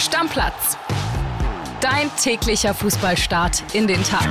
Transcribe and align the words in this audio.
Stammplatz. 0.00 0.78
Dein 1.82 2.10
täglicher 2.16 2.72
Fußballstart 2.72 3.74
in 3.74 3.86
den 3.86 4.02
Tag. 4.02 4.26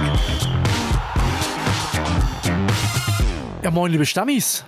Ja, 3.63 3.69
moin, 3.69 3.91
liebe 3.91 4.07
Stammis. 4.07 4.65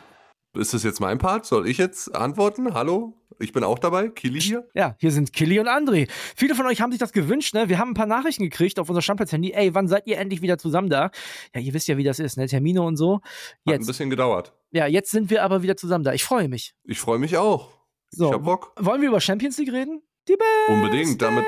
Ist 0.56 0.76
das 0.76 0.84
jetzt 0.84 1.00
mein 1.00 1.18
Part? 1.18 1.48
Soll 1.48 1.68
ich 1.68 1.80
jetzt 1.80 2.14
antworten? 2.14 2.76
Hallo? 2.76 3.18
Ich 3.40 3.52
bin 3.52 3.64
auch 3.64 3.80
dabei, 3.80 4.10
Kili 4.10 4.40
hier. 4.40 4.68
Ja, 4.76 4.96
hier 5.00 5.12
sind 5.12 5.34
Kili 5.34 5.60
und 5.60 5.68
André. 5.68 6.08
Viele 6.36 6.54
von 6.54 6.68
euch 6.68 6.82
haben 6.82 6.92
sich 6.92 7.00
das 7.00 7.14
gewünscht, 7.14 7.56
ne? 7.56 7.68
Wir 7.68 7.80
haben 7.80 7.92
ein 7.92 7.96
paar 7.96 8.06
Nachrichten 8.06 8.44
gekriegt 8.44 8.78
auf 8.78 8.88
unser 8.88 9.02
Stammplatz-Handy. 9.02 9.54
Ey, 9.54 9.74
wann 9.74 9.88
seid 9.88 10.06
ihr 10.06 10.20
endlich 10.20 10.44
wieder 10.44 10.60
zusammen 10.60 10.92
da? 10.92 11.10
Ja, 11.56 11.62
ihr 11.62 11.74
wisst 11.74 11.88
ja, 11.88 11.98
wie 11.98 12.04
das 12.04 12.20
ist, 12.20 12.38
ne? 12.38 12.46
Termine 12.46 12.84
und 12.84 12.98
so. 12.98 13.22
Jetzt. 13.66 13.74
Hat 13.74 13.82
ein 13.82 13.88
bisschen 13.88 14.10
gedauert. 14.12 14.54
Ja, 14.70 14.86
jetzt 14.86 15.10
sind 15.10 15.32
wir 15.32 15.42
aber 15.42 15.64
wieder 15.64 15.76
zusammen 15.78 16.04
da. 16.04 16.14
Ich 16.14 16.24
freue 16.24 16.48
mich. 16.48 16.76
Ich 16.84 17.00
freue 17.00 17.18
mich 17.18 17.38
auch. 17.38 17.70
So, 18.12 18.28
ich 18.28 18.34
hab 18.34 18.44
Bock. 18.44 18.74
Wollen 18.78 19.02
wir 19.02 19.10
über 19.10 19.22
Champions 19.22 19.58
League 19.58 19.72
reden? 19.72 20.04
Die 20.28 20.36
Besten. 20.36 20.74
Unbedingt. 20.74 21.22
Damit, 21.22 21.46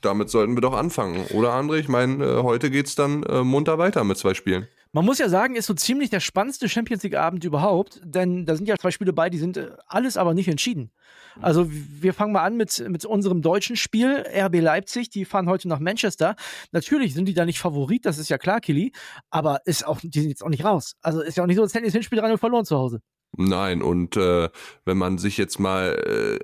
damit 0.00 0.30
sollten 0.30 0.54
wir 0.56 0.60
doch 0.60 0.74
anfangen. 0.74 1.26
Oder 1.34 1.52
André? 1.54 1.78
Ich 1.78 1.88
meine, 1.88 2.24
äh, 2.24 2.42
heute 2.42 2.70
geht's 2.70 2.94
dann 2.94 3.22
äh, 3.24 3.42
munter 3.42 3.78
weiter 3.78 4.04
mit 4.04 4.18
zwei 4.18 4.34
Spielen. 4.34 4.68
Man 4.92 5.04
muss 5.04 5.18
ja 5.18 5.28
sagen, 5.28 5.56
ist 5.56 5.66
so 5.66 5.74
ziemlich 5.74 6.10
der 6.10 6.20
spannendste 6.20 6.68
Champions 6.68 7.02
League-Abend 7.02 7.42
überhaupt, 7.42 8.00
denn 8.04 8.46
da 8.46 8.54
sind 8.54 8.68
ja 8.68 8.76
zwei 8.78 8.92
Spiele 8.92 9.12
bei, 9.12 9.28
die 9.28 9.38
sind 9.38 9.56
äh, 9.56 9.70
alles 9.88 10.16
aber 10.16 10.34
nicht 10.34 10.46
entschieden. 10.46 10.92
Also 11.40 11.66
wir 11.68 12.14
fangen 12.14 12.32
mal 12.32 12.44
an 12.44 12.56
mit, 12.56 12.84
mit 12.88 13.04
unserem 13.04 13.42
deutschen 13.42 13.74
Spiel, 13.74 14.24
RB 14.32 14.60
Leipzig, 14.60 15.10
die 15.10 15.24
fahren 15.24 15.48
heute 15.48 15.66
nach 15.66 15.80
Manchester. 15.80 16.36
Natürlich 16.70 17.12
sind 17.14 17.26
die 17.26 17.34
da 17.34 17.44
nicht 17.44 17.58
Favorit, 17.58 18.06
das 18.06 18.18
ist 18.18 18.28
ja 18.28 18.38
klar, 18.38 18.60
Killy, 18.60 18.92
aber 19.30 19.62
ist 19.64 19.84
auch, 19.84 19.98
die 20.00 20.20
sind 20.20 20.28
jetzt 20.28 20.44
auch 20.44 20.48
nicht 20.48 20.64
raus. 20.64 20.94
Also 21.02 21.22
ist 21.22 21.36
ja 21.36 21.42
auch 21.42 21.48
nicht 21.48 21.56
so, 21.56 21.62
als 21.62 21.74
hätten 21.74 21.82
die 21.82 21.88
das 21.88 21.94
Hinspiel 21.94 22.20
3 22.20 22.36
verloren 22.38 22.64
zu 22.64 22.76
Hause. 22.76 23.00
Nein, 23.36 23.82
und 23.82 24.16
äh, 24.16 24.48
wenn 24.84 24.96
man 24.96 25.18
sich 25.18 25.38
jetzt 25.38 25.58
mal 25.58 25.94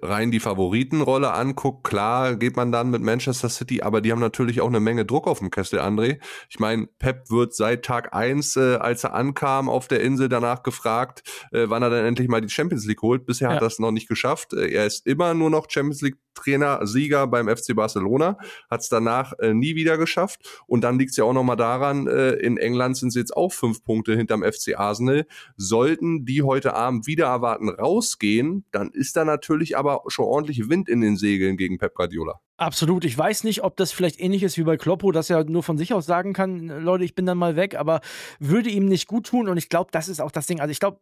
äh, 0.02 0.04
rein 0.04 0.30
die 0.30 0.40
Favoritenrolle 0.40 1.32
anguckt, 1.32 1.84
klar 1.84 2.36
geht 2.36 2.56
man 2.56 2.72
dann 2.72 2.90
mit 2.90 3.02
Manchester 3.02 3.48
City, 3.48 3.82
aber 3.82 4.00
die 4.00 4.10
haben 4.10 4.20
natürlich 4.20 4.60
auch 4.60 4.68
eine 4.68 4.80
Menge 4.80 5.04
Druck 5.04 5.26
auf 5.26 5.38
dem 5.38 5.50
Kessel, 5.50 5.80
André. 5.80 6.18
Ich 6.48 6.58
meine, 6.58 6.86
Pep 6.98 7.30
wird 7.30 7.54
seit 7.54 7.84
Tag 7.84 8.14
eins, 8.14 8.56
äh, 8.56 8.76
als 8.76 9.04
er 9.04 9.14
ankam 9.14 9.68
auf 9.68 9.88
der 9.88 10.00
Insel, 10.00 10.28
danach 10.28 10.62
gefragt, 10.62 11.22
äh, 11.52 11.66
wann 11.68 11.82
er 11.82 11.90
dann 11.90 12.04
endlich 12.04 12.28
mal 12.28 12.40
die 12.40 12.50
Champions 12.50 12.86
League 12.86 13.02
holt. 13.02 13.24
Bisher 13.24 13.48
ja. 13.48 13.54
hat 13.54 13.62
er 13.62 13.68
es 13.68 13.78
noch 13.78 13.92
nicht 13.92 14.08
geschafft. 14.08 14.52
Äh, 14.52 14.70
er 14.70 14.86
ist 14.86 15.06
immer 15.06 15.34
nur 15.34 15.50
noch 15.50 15.70
Champions 15.70 16.00
League 16.02 16.18
Trainer, 16.34 16.86
Sieger 16.86 17.26
beim 17.26 17.48
FC 17.48 17.74
Barcelona, 17.74 18.38
hat 18.70 18.80
es 18.80 18.88
danach 18.88 19.32
äh, 19.38 19.52
nie 19.52 19.74
wieder 19.74 19.98
geschafft. 19.98 20.62
Und 20.66 20.82
dann 20.82 20.98
liegt 20.98 21.10
es 21.10 21.16
ja 21.16 21.24
auch 21.24 21.32
nochmal 21.32 21.56
daran, 21.56 22.06
äh, 22.06 22.32
in 22.32 22.56
England 22.56 22.96
sind 22.96 23.10
sie 23.10 23.18
jetzt 23.18 23.36
auch 23.36 23.52
fünf 23.52 23.84
Punkte 23.84 24.16
hinterm 24.16 24.42
FC 24.42 24.78
Arsenal. 24.78 25.26
Sollten 25.56 26.24
die 26.24 26.42
heute 26.42 26.74
Abend 26.80 27.06
wieder 27.06 27.26
erwarten 27.26 27.68
rausgehen, 27.68 28.64
dann 28.72 28.90
ist 28.90 29.16
da 29.16 29.24
natürlich 29.24 29.76
aber 29.76 30.02
schon 30.08 30.24
ordentlich 30.24 30.68
Wind 30.68 30.88
in 30.88 31.00
den 31.00 31.16
Segeln 31.16 31.56
gegen 31.56 31.78
Pep 31.78 31.94
Guardiola. 31.94 32.40
Absolut. 32.56 33.04
Ich 33.04 33.16
weiß 33.16 33.44
nicht, 33.44 33.62
ob 33.62 33.76
das 33.76 33.92
vielleicht 33.92 34.20
ähnlich 34.20 34.42
ist 34.42 34.58
wie 34.58 34.64
bei 34.64 34.76
Kloppo, 34.76 35.12
dass 35.12 35.30
er 35.30 35.44
nur 35.44 35.62
von 35.62 35.78
sich 35.78 35.94
aus 35.94 36.06
sagen 36.06 36.32
kann, 36.32 36.66
Leute, 36.66 37.04
ich 37.04 37.14
bin 37.14 37.24
dann 37.26 37.38
mal 37.38 37.56
weg, 37.56 37.74
aber 37.74 38.00
würde 38.38 38.68
ihm 38.68 38.86
nicht 38.86 39.08
gut 39.08 39.26
tun. 39.26 39.48
Und 39.48 39.56
ich 39.56 39.68
glaube, 39.68 39.90
das 39.92 40.08
ist 40.08 40.20
auch 40.20 40.30
das 40.30 40.46
Ding. 40.46 40.60
Also 40.60 40.70
ich 40.70 40.80
glaube, 40.80 41.00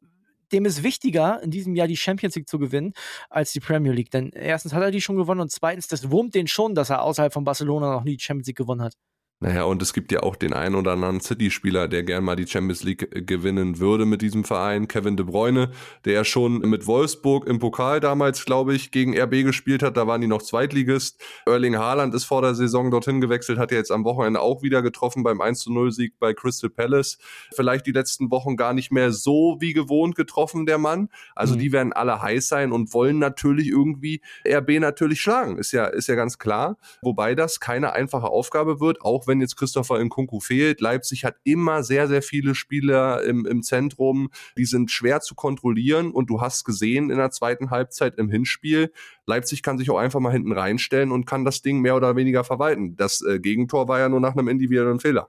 dem 0.52 0.64
ist 0.64 0.82
wichtiger, 0.82 1.42
in 1.42 1.50
diesem 1.50 1.74
Jahr 1.74 1.88
die 1.88 1.96
Champions 1.96 2.34
League 2.36 2.48
zu 2.48 2.58
gewinnen, 2.58 2.92
als 3.28 3.52
die 3.52 3.60
Premier 3.60 3.92
League. 3.92 4.10
Denn 4.10 4.30
erstens 4.30 4.72
hat 4.72 4.82
er 4.82 4.90
die 4.90 5.00
schon 5.00 5.16
gewonnen 5.16 5.40
und 5.40 5.50
zweitens, 5.50 5.88
das 5.88 6.10
wurmt 6.10 6.34
den 6.34 6.46
schon, 6.46 6.74
dass 6.74 6.90
er 6.90 7.02
außerhalb 7.02 7.32
von 7.32 7.44
Barcelona 7.44 7.92
noch 7.92 8.04
nie 8.04 8.16
die 8.16 8.22
Champions 8.22 8.46
League 8.46 8.56
gewonnen 8.56 8.82
hat. 8.82 8.94
Naja, 9.40 9.62
und 9.62 9.80
es 9.82 9.92
gibt 9.92 10.10
ja 10.10 10.24
auch 10.24 10.34
den 10.34 10.52
einen 10.52 10.74
oder 10.74 10.92
anderen 10.92 11.20
City-Spieler, 11.20 11.86
der 11.86 12.02
gern 12.02 12.24
mal 12.24 12.34
die 12.34 12.48
Champions 12.48 12.82
League 12.82 13.14
äh, 13.14 13.22
gewinnen 13.22 13.78
würde 13.78 14.04
mit 14.04 14.20
diesem 14.20 14.42
Verein. 14.42 14.88
Kevin 14.88 15.16
De 15.16 15.24
Bruyne, 15.24 15.70
der 16.04 16.14
ja 16.14 16.24
schon 16.24 16.58
mit 16.58 16.88
Wolfsburg 16.88 17.46
im 17.46 17.60
Pokal 17.60 18.00
damals, 18.00 18.44
glaube 18.44 18.74
ich, 18.74 18.90
gegen 18.90 19.16
RB 19.16 19.44
gespielt 19.44 19.84
hat. 19.84 19.96
Da 19.96 20.08
waren 20.08 20.20
die 20.20 20.26
noch 20.26 20.42
Zweitligist. 20.42 21.22
Erling 21.46 21.76
Haaland 21.76 22.16
ist 22.16 22.24
vor 22.24 22.42
der 22.42 22.56
Saison 22.56 22.90
dorthin 22.90 23.20
gewechselt, 23.20 23.60
hat 23.60 23.70
ja 23.70 23.76
jetzt 23.76 23.92
am 23.92 24.02
Wochenende 24.02 24.40
auch 24.40 24.64
wieder 24.64 24.82
getroffen 24.82 25.22
beim 25.22 25.40
1-0-Sieg 25.40 26.18
bei 26.18 26.34
Crystal 26.34 26.68
Palace. 26.68 27.18
Vielleicht 27.54 27.86
die 27.86 27.92
letzten 27.92 28.32
Wochen 28.32 28.56
gar 28.56 28.72
nicht 28.72 28.90
mehr 28.90 29.12
so 29.12 29.58
wie 29.60 29.72
gewohnt 29.72 30.16
getroffen, 30.16 30.66
der 30.66 30.78
Mann. 30.78 31.10
Also 31.36 31.54
mhm. 31.54 31.58
die 31.60 31.70
werden 31.70 31.92
alle 31.92 32.20
heiß 32.20 32.48
sein 32.48 32.72
und 32.72 32.92
wollen 32.92 33.20
natürlich 33.20 33.68
irgendwie 33.68 34.20
RB 34.44 34.80
natürlich 34.80 35.20
schlagen. 35.20 35.58
Ist 35.58 35.70
ja, 35.70 35.86
ist 35.86 36.08
ja 36.08 36.16
ganz 36.16 36.40
klar. 36.40 36.76
Wobei 37.02 37.36
das 37.36 37.60
keine 37.60 37.92
einfache 37.92 38.26
Aufgabe 38.26 38.80
wird, 38.80 39.00
auch 39.02 39.27
wenn 39.28 39.40
jetzt 39.40 39.56
Christopher 39.56 40.02
Nkunku 40.02 40.40
fehlt. 40.40 40.80
Leipzig 40.80 41.24
hat 41.24 41.36
immer 41.44 41.82
sehr, 41.82 42.08
sehr 42.08 42.22
viele 42.22 42.54
Spieler 42.54 43.22
im, 43.22 43.46
im 43.46 43.62
Zentrum, 43.62 44.30
die 44.56 44.64
sind 44.64 44.90
schwer 44.90 45.20
zu 45.20 45.34
kontrollieren 45.34 46.10
und 46.10 46.30
du 46.30 46.40
hast 46.40 46.64
gesehen 46.64 47.10
in 47.10 47.18
der 47.18 47.30
zweiten 47.30 47.70
Halbzeit 47.70 48.18
im 48.18 48.30
Hinspiel, 48.30 48.90
Leipzig 49.28 49.62
kann 49.62 49.78
sich 49.78 49.90
auch 49.90 49.98
einfach 49.98 50.20
mal 50.20 50.32
hinten 50.32 50.52
reinstellen 50.52 51.12
und 51.12 51.26
kann 51.26 51.44
das 51.44 51.60
Ding 51.60 51.80
mehr 51.80 51.94
oder 51.94 52.16
weniger 52.16 52.44
verwalten. 52.44 52.96
Das 52.96 53.20
äh, 53.20 53.38
Gegentor 53.38 53.86
war 53.86 53.98
ja 53.98 54.08
nur 54.08 54.20
nach 54.20 54.34
einem 54.34 54.48
individuellen 54.48 55.00
Fehler. 55.00 55.28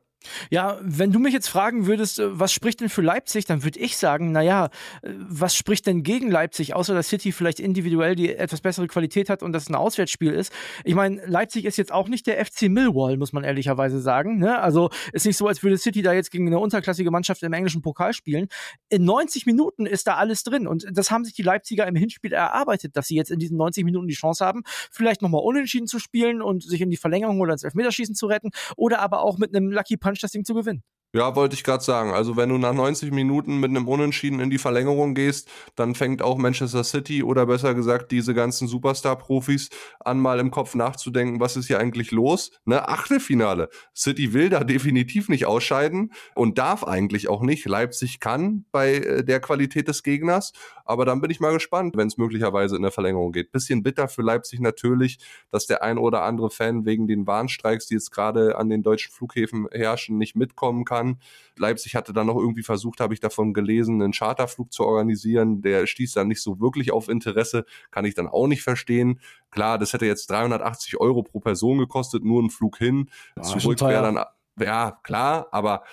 Ja, 0.50 0.78
wenn 0.81 1.12
du 1.12 1.19
mich 1.19 1.34
jetzt 1.34 1.47
fragen 1.47 1.85
würdest, 1.85 2.19
äh, 2.19 2.40
was 2.40 2.52
spricht 2.52 2.81
denn 2.81 2.90
für 2.90 3.02
Leipzig, 3.02 3.46
dann 3.46 3.63
würde 3.63 3.80
ich 3.80 3.97
sagen, 3.97 4.31
naja, 4.31 4.66
äh, 5.02 5.12
was 5.13 5.56
spricht 5.56 5.88
denn 5.88 6.03
gegen 6.03 6.30
Leipzig, 6.30 6.75
außer 6.75 6.94
dass 6.94 7.07
City 7.07 7.31
vielleicht 7.31 7.59
individuell 7.59 8.16
die 8.16 8.35
etwas 8.35 8.62
bessere 8.62 8.88
Qualität 8.88 9.30
hat 9.30 9.44
und 9.44 9.53
das 9.53 9.69
ein 9.69 9.75
Auswärtsspiel 9.75 10.34
ist. 10.34 10.52
Ich 10.84 10.96
meine, 10.96 11.25
Leipzig 11.25 11.66
ist 11.66 11.78
jetzt 11.78 11.91
auch 11.91 12.09
nicht 12.09 12.28
der 12.28 12.44
FC 12.46 12.63
Millwall, 12.63 13.18
muss 13.18 13.31
man 13.31 13.44
ehrlicherweise 13.44 14.02
sagen. 14.02 14.40
Ne? 14.40 14.59
Also 14.59 14.90
ist 15.13 15.25
nicht 15.25 15.38
so, 15.38 15.47
als 15.47 15.63
würde 15.63 15.78
City 15.78 16.02
da 16.02 16.12
jetzt 16.13 16.31
gegen 16.31 16.47
eine 16.47 16.59
unterklassige 16.59 17.12
Mannschaft 17.12 17.41
im 17.44 17.53
englischen 17.53 17.81
Pokal 17.81 18.13
spielen. 18.13 18.47
In 18.90 19.06
90 19.06 19.46
Minuten 19.46 19.86
ist 19.86 20.07
da 20.07 20.16
alles 20.16 20.44
drin 20.44 20.68
und 20.68 20.86
das 20.91 21.12
haben 21.12 21.24
sich 21.24 21.34
die 21.34 21.44
Leipziger 21.44 21.88
im 21.88 21.96
Hinspiel 21.96 22.34
erarbeitet, 22.34 22.97
dass 22.97 23.07
sie 23.07 23.16
jetzt 23.16 23.31
in 23.31 23.40
diesen 23.40 23.57
90 23.57 23.86
Minuten 23.86 24.07
die 24.07 24.16
Chance 24.16 24.46
haben, 24.46 24.63
vielleicht 24.91 25.22
nochmal 25.22 25.41
unentschieden 25.44 25.88
zu 25.88 25.97
spielen 26.00 26.41
und 26.41 26.63
sich 26.63 26.81
in 26.81 26.90
die 26.90 26.97
Verlängerung 26.97 27.40
oder 27.40 27.53
ins 27.53 27.63
Elfmeterschießen 27.63 28.16
zu 28.16 28.25
retten 28.25 28.51
oder 28.75 29.00
aber 29.00 29.22
auch 29.22 29.38
mit 29.38 29.56
einem 29.56 29.72
Lucky 29.72 29.96
Punch 29.96 30.09
das 30.18 30.31
Ding 30.31 30.46
zu 30.46 30.53
gewinnen. 30.53 30.84
Ja, 31.12 31.36
wollte 31.36 31.56
ich 31.56 31.64
gerade 31.64 31.84
sagen. 31.84 32.12
Also 32.12 32.38
wenn 32.38 32.50
du 32.50 32.59
nach 32.59 32.74
90 32.74 33.12
Minuten 33.12 33.59
mit 33.59 33.72
einem 33.72 33.88
Unentschieden 33.88 34.40
in 34.40 34.52
die 34.52 34.59
Verlängerung 34.59 35.16
gehst, 35.16 35.50
dann 35.75 35.96
fängt 35.96 36.22
auch 36.22 36.38
Manchester 36.38 36.84
City 36.84 37.24
oder 37.24 37.47
besser 37.47 37.74
gesagt 37.74 38.12
diese 38.12 38.36
ganzen 38.36 38.68
Superstar-Profis 38.68 39.69
an, 40.00 40.19
mal 40.19 40.40
im 40.40 40.52
Kopf 40.52 40.75
nachzudenken, 40.75 41.40
was 41.40 41.58
ist 41.58 41.66
hier 41.66 41.80
eigentlich 41.80 42.12
los? 42.12 42.52
Ne, 42.64 42.88
Achtelfinale. 42.88 43.69
City 43.96 44.34
will 44.34 44.50
da 44.50 44.64
definitiv 44.64 45.30
nicht 45.30 45.48
ausscheiden 45.48 46.14
und 46.36 46.59
darf 46.59 46.84
eigentlich 46.84 47.28
auch 47.28 47.42
nicht. 47.42 47.66
Leipzig 47.66 48.19
kann 48.19 48.66
bei 48.72 48.98
äh, 48.98 49.24
der 49.24 49.40
Qualität 49.40 49.88
des 49.88 50.03
Gegners, 50.03 50.53
aber 50.86 51.06
dann 51.06 51.22
bin 51.22 51.31
ich 51.31 51.40
mal 51.40 51.53
gespannt, 51.53 51.98
wenn 51.98 52.08
es 52.08 52.18
möglicherweise 52.18 52.75
in 52.75 52.84
der 52.84 52.92
Verlängerung 52.92 53.31
geht. 53.31 53.52
Bisschen 53.52 53.81
bitter 53.81 54.09
für 54.09 54.22
Leipzig 54.22 54.59
natürlich, 54.59 55.18
dass 55.50 55.66
der 55.66 55.81
ein 55.81 55.98
oder 55.98 56.22
andere 56.22 56.52
Fan 56.52 56.86
wegen 56.86 57.08
den 57.08 57.25
Warnstreiks, 57.25 57.88
die 57.88 57.96
jetzt 57.96 58.12
gerade 58.12 58.59
an 58.59 58.69
den 58.69 58.84
deutschen 58.84 59.12
Flughäfen 59.12 59.68
herrschen, 59.72 60.19
nicht 60.19 60.36
mitkommen 60.36 60.86
kann 60.86 60.99
kann. 61.00 61.20
Leipzig 61.58 61.96
hatte 61.96 62.14
dann 62.14 62.28
noch 62.28 62.38
irgendwie 62.38 62.64
versucht, 62.64 63.00
habe 63.00 63.14
ich 63.14 63.20
davon 63.20 63.54
gelesen, 63.54 64.02
einen 64.02 64.14
Charterflug 64.14 64.72
zu 64.72 64.84
organisieren. 64.84 65.62
Der 65.62 65.88
stieß 65.88 66.14
dann 66.14 66.28
nicht 66.28 66.42
so 66.42 66.60
wirklich 66.60 66.92
auf 66.92 67.10
Interesse, 67.10 67.66
kann 67.92 68.06
ich 68.06 68.16
dann 68.16 68.28
auch 68.28 68.48
nicht 68.48 68.64
verstehen. 68.64 69.20
Klar, 69.52 69.78
das 69.78 69.94
hätte 69.94 70.06
jetzt 70.06 70.30
380 70.30 71.00
Euro 71.00 71.24
pro 71.24 71.40
Person 71.40 71.80
gekostet, 71.80 72.24
nur 72.24 72.42
ein 72.42 72.50
Flug 72.50 72.78
hin. 72.78 73.10
Ja, 73.36 73.44
Zurück 73.44 73.82
wäre 73.82 74.02
dann, 74.02 74.24
ja, 74.60 75.00
klar, 75.04 75.48
aber 75.52 75.84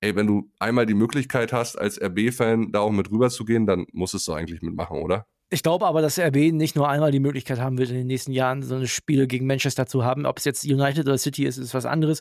ey, 0.00 0.16
wenn 0.16 0.26
du 0.26 0.50
einmal 0.58 0.86
die 0.86 0.94
Möglichkeit 0.94 1.52
hast, 1.52 1.78
als 1.78 2.00
RB-Fan 2.00 2.72
da 2.72 2.80
auch 2.80 2.90
mit 2.90 3.10
rüber 3.10 3.30
zu 3.30 3.44
gehen, 3.44 3.66
dann 3.66 3.86
musstest 3.92 4.28
du 4.28 4.32
eigentlich 4.32 4.60
mitmachen, 4.62 4.98
oder? 4.98 5.26
Ich 5.50 5.62
glaube 5.62 5.86
aber, 5.86 6.02
dass 6.02 6.18
RB 6.18 6.52
nicht 6.52 6.74
nur 6.74 6.88
einmal 6.88 7.12
die 7.12 7.20
Möglichkeit 7.20 7.60
haben 7.60 7.78
wird, 7.78 7.90
in 7.90 7.96
den 7.96 8.06
nächsten 8.06 8.32
Jahren 8.32 8.62
so 8.62 8.74
eine 8.74 8.88
Spiele 8.88 9.26
gegen 9.26 9.46
Manchester 9.46 9.86
zu 9.86 10.04
haben. 10.04 10.26
Ob 10.26 10.38
es 10.38 10.44
jetzt 10.44 10.64
United 10.64 11.06
oder 11.06 11.16
City 11.16 11.44
ist, 11.44 11.58
ist 11.58 11.74
was 11.74 11.86
anderes. 11.86 12.20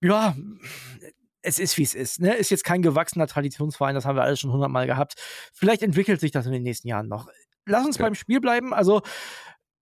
Ja, 0.00 0.36
es 1.42 1.58
ist, 1.58 1.76
wie 1.76 1.82
es 1.82 1.94
ist. 1.94 2.20
Ne? 2.20 2.34
Ist 2.34 2.50
jetzt 2.50 2.64
kein 2.64 2.82
gewachsener 2.82 3.26
Traditionsverein, 3.26 3.94
das 3.94 4.04
haben 4.04 4.16
wir 4.16 4.22
alles 4.22 4.40
schon 4.40 4.52
hundertmal 4.52 4.86
gehabt. 4.86 5.14
Vielleicht 5.52 5.82
entwickelt 5.82 6.20
sich 6.20 6.30
das 6.30 6.46
in 6.46 6.52
den 6.52 6.62
nächsten 6.62 6.88
Jahren 6.88 7.08
noch. 7.08 7.28
Lass 7.66 7.84
uns 7.84 7.98
ja. 7.98 8.04
beim 8.04 8.14
Spiel 8.14 8.40
bleiben. 8.40 8.72
Also, 8.72 9.02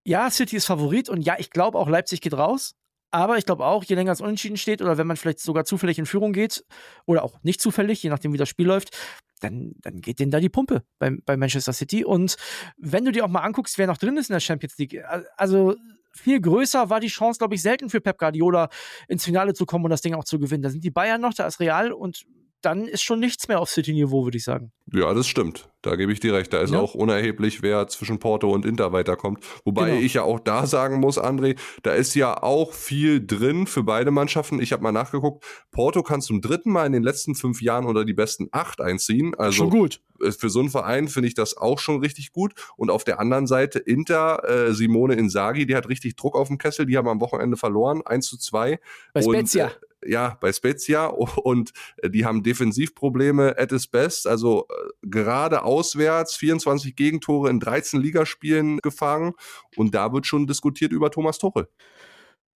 ja, 0.05 0.31
City 0.31 0.57
ist 0.57 0.67
Favorit 0.67 1.09
und 1.09 1.23
ja, 1.23 1.37
ich 1.39 1.51
glaube 1.51 1.79
auch 1.79 1.89
Leipzig 1.89 2.21
geht 2.21 2.35
raus. 2.35 2.75
Aber 3.13 3.39
ich 3.39 3.45
glaube 3.45 3.65
auch, 3.65 3.83
je 3.83 3.97
länger 3.97 4.13
es 4.13 4.21
unentschieden 4.21 4.57
steht 4.57 4.81
oder 4.83 4.97
wenn 4.97 5.07
man 5.07 5.17
vielleicht 5.17 5.41
sogar 5.41 5.65
zufällig 5.65 5.99
in 5.99 6.07
Führung 6.07 6.33
geht 6.33 6.65
oder 7.07 7.25
auch 7.25 7.43
nicht 7.43 7.61
zufällig, 7.61 8.03
je 8.03 8.11
nachdem 8.11 8.33
wie 8.33 8.39
das 8.39 8.49
Spiel 8.49 8.67
läuft, 8.67 8.97
dann, 9.41 9.73
dann 9.81 10.01
geht 10.01 10.21
denen 10.21 10.31
da 10.31 10.39
die 10.39 10.49
Pumpe 10.49 10.85
bei, 10.99 11.17
bei 11.25 11.37
Manchester 11.37 11.73
City. 11.73 12.05
Und 12.05 12.37
wenn 12.77 13.05
du 13.05 13.11
dir 13.11 13.25
auch 13.25 13.29
mal 13.29 13.41
anguckst, 13.41 13.79
wer 13.79 13.89
noch 13.89 13.97
drin 13.97 14.17
ist 14.17 14.31
in 14.31 14.35
der 14.35 14.41
Champions 14.41 14.79
League, 14.79 15.03
also 15.37 15.75
viel 16.13 16.41
größer 16.41 16.91
war 16.91 17.01
die 17.01 17.09
Chance, 17.09 17.39
glaube 17.39 17.55
ich, 17.55 17.63
selten 17.63 17.91
für 17.91 18.01
Pep 18.01 18.19
Guardiola 18.19 18.69
ins 19.09 19.25
Finale 19.25 19.55
zu 19.55 19.67
kommen 19.67 19.85
und 19.85 19.91
das 19.91 20.03
Ding 20.03 20.15
auch 20.15 20.25
zu 20.25 20.39
gewinnen. 20.39 20.63
Da 20.63 20.71
sind 20.71 20.85
die 20.85 20.91
Bayern 20.91 21.21
noch, 21.21 21.35
da 21.35 21.47
ist 21.47 21.61
Real 21.61 21.93
und 21.93 22.27
dann 22.63 22.87
ist 22.87 23.03
schon 23.03 23.21
nichts 23.21 23.49
mehr 23.49 23.61
auf 23.61 23.71
City-Niveau, 23.71 24.25
würde 24.25 24.37
ich 24.37 24.45
sagen. 24.45 24.73
Ja, 24.93 25.15
das 25.15 25.27
stimmt. 25.29 25.69
Da 25.83 25.97
gebe 25.97 26.13
ich 26.13 26.21
dir 26.21 26.35
recht. 26.35 26.53
Da 26.53 26.61
ist 26.61 26.73
ja. 26.73 26.81
auch 26.81 26.95
unerheblich, 26.95 27.63
wer 27.63 27.89
zwischen 27.89 28.19
Porto 28.19 28.53
und 28.53 28.67
Inter 28.67 28.93
weiterkommt. 28.93 29.43
Wobei 29.65 29.91
genau. 29.91 30.01
ich 30.01 30.15
ja 30.15 30.23
auch 30.23 30.41
da 30.41 30.67
sagen 30.67 31.01
muss, 31.01 31.19
André, 31.19 31.59
da 31.83 31.93
ist 31.93 32.15
ja 32.15 32.43
auch 32.43 32.73
viel 32.73 33.25
drin 33.25 33.67
für 33.67 33.83
beide 33.83 34.11
Mannschaften. 34.11 34.61
Ich 34.61 34.73
habe 34.73 34.83
mal 34.83 34.93
nachgeguckt. 34.93 35.45
Porto 35.71 36.03
kann 36.03 36.21
zum 36.21 36.41
dritten 36.41 36.71
Mal 36.71 36.87
in 36.87 36.93
den 36.93 37.03
letzten 37.03 37.35
fünf 37.35 37.63
Jahren 37.63 37.87
unter 37.87 38.05
die 38.05 38.13
besten 38.13 38.49
acht 38.51 38.81
einziehen. 38.81 39.35
Also 39.37 39.53
schon 39.53 39.71
gut. 39.71 40.01
Äh, 40.21 40.33
für 40.33 40.51
so 40.51 40.61
einen 40.61 40.71
Verein 40.71 41.09
finde 41.09 41.29
ich 41.29 41.35
das 41.35 41.57
auch 41.57 41.79
schon 41.79 42.01
richtig 42.01 42.33
gut. 42.33 42.53
Und 42.77 42.91
auf 42.91 43.05
der 43.05 43.21
anderen 43.21 43.47
Seite 43.47 43.79
Inter, 43.79 44.43
äh, 44.49 44.75
Simone 44.75 45.15
Inzaghi, 45.15 45.67
die 45.67 45.77
hat 45.77 45.89
richtig 45.89 46.17
Druck 46.17 46.37
auf 46.37 46.49
dem 46.49 46.59
Kessel. 46.59 46.85
Die 46.85 46.97
haben 46.97 47.09
am 47.09 47.21
Wochenende 47.21 47.57
verloren, 47.57 48.03
1 48.05 48.27
zu 48.27 48.39
2. 48.39 48.81
Bei 49.15 49.23
Spezia. 49.23 49.67
Und, 49.67 49.73
äh, 49.73 49.90
ja, 50.05 50.37
bei 50.41 50.53
Spezia 50.53 51.07
und 51.45 51.73
äh, 51.99 52.11
die 52.11 52.25
haben 52.25 52.43
Defensivprobleme 52.43 53.57
at 53.59 53.73
its 53.73 53.87
best, 53.87 54.27
also 54.27 54.67
äh, 54.69 54.89
gerade 55.03 55.63
auswärts 55.63 56.37
24 56.37 56.97
Gegentore 56.97 57.51
in 57.51 57.61
13 57.61 58.01
Ligaspielen 58.01 58.79
gefangen 58.79 59.35
und 59.77 59.95
da 59.95 60.13
wird 60.13 60.27
schon 60.27 60.47
diskutiert 60.47 60.93
über 60.93 61.11
Thomas 61.11 61.39
Tuchel. 61.39 61.69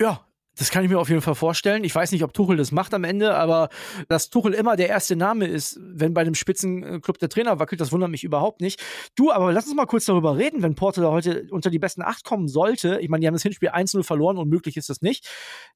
Ja, 0.01 0.27
das 0.59 0.71
kann 0.71 0.85
ich 0.85 0.91
mir 0.91 0.99
auf 0.99 1.09
jeden 1.09 1.23
Fall 1.23 1.35
vorstellen. 1.35 1.85
Ich 1.85 1.95
weiß 1.95 2.13
nicht, 2.13 2.23
ob 2.23 2.33
Tuchel 2.33 2.57
das 2.57 2.73
macht 2.73 2.95
am 2.95 3.05
Ende, 3.05 3.35
aber 3.35 3.69
dass 4.09 4.31
Tuchel 4.31 4.55
immer 4.55 4.77
der 4.77 4.89
erste 4.89 5.17
Name 5.17 5.47
ist, 5.47 5.79
wenn 5.81 6.15
bei 6.15 6.21
einem 6.21 6.35
Spitzenclub 6.35 7.19
der 7.19 7.29
Trainer 7.29 7.59
wackelt, 7.59 7.81
das 7.81 7.93
wundert 7.93 8.11
mich 8.11 8.25
überhaupt 8.25 8.61
nicht. 8.61 8.83
Du, 9.17 9.33
aber 9.33 9.53
lass 9.53 9.67
uns 9.67 9.75
mal 9.75 9.87
kurz 9.87 10.05
darüber 10.05 10.37
reden, 10.37 10.63
wenn 10.63 10.75
Porto 10.75 11.01
da 11.01 11.11
heute 11.11 11.47
unter 11.51 11.71
die 11.71 11.79
besten 11.79 12.03
acht 12.03 12.25
kommen 12.25 12.49
sollte. 12.49 12.99
Ich 13.01 13.09
meine, 13.09 13.21
die 13.21 13.27
haben 13.27 13.35
das 13.35 13.43
Hinspiel 13.43 13.71
1-0 13.71 14.03
verloren, 14.05 14.39
unmöglich 14.39 14.77
ist 14.77 14.89
das 14.89 15.03
nicht. 15.03 15.29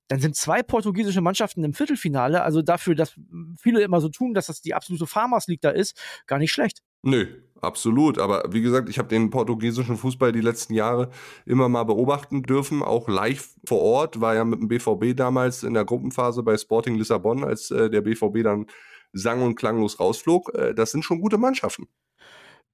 Dann 0.09 0.21
sind 0.21 0.37
zwei 0.37 0.63
portugiesische 0.63 1.21
Mannschaften 1.21 1.65
im 1.65 1.75
Viertelfinale. 1.75 2.43
Also 2.43 2.63
dafür, 2.63 2.95
dass 2.95 3.15
viele 3.61 3.83
immer 3.83 4.01
so 4.01 4.09
tun, 4.09 4.35
dass 4.35 4.47
das 4.47 4.61
die 4.61 4.75
absolute 4.75 5.07
Farmers 5.07 5.49
League 5.49 5.61
da 5.61 5.71
ist, 5.71 6.01
gar 6.27 6.39
nicht 6.39 6.53
schlecht. 6.53 6.83
Nö, 7.03 7.27
absolut. 7.63 8.19
Aber 8.19 8.45
wie 8.51 8.63
gesagt, 8.63 8.89
ich 8.89 8.99
habe 8.99 9.09
den 9.09 9.31
portugiesischen 9.31 9.97
Fußball 9.97 10.33
die 10.33 10.41
letzten 10.41 10.75
Jahre 10.75 11.11
immer 11.47 11.69
mal 11.69 11.85
beobachten 11.85 12.43
dürfen, 12.43 12.83
auch 12.83 13.09
live 13.09 13.51
vor 13.65 13.81
Ort. 13.81 14.21
War 14.21 14.35
ja 14.35 14.45
mit 14.45 14.61
dem 14.61 14.69
BVB 14.69 15.17
damals 15.17 15.63
in 15.63 15.75
der 15.75 15.85
Gruppenphase 15.85 16.43
bei 16.43 16.57
Sporting 16.57 16.97
Lissabon, 16.97 17.45
als 17.45 17.71
äh, 17.71 17.91
der 17.91 18.01
BVB 18.01 18.43
dann 18.43 18.67
sang- 19.13 19.43
und 19.43 19.55
klanglos 19.55 20.01
rausflog. 20.01 20.55
Äh, 20.55 20.75
das 20.75 20.93
sind 20.93 21.05
schon 21.05 21.21
gute 21.21 21.39
Mannschaften. 21.39 21.89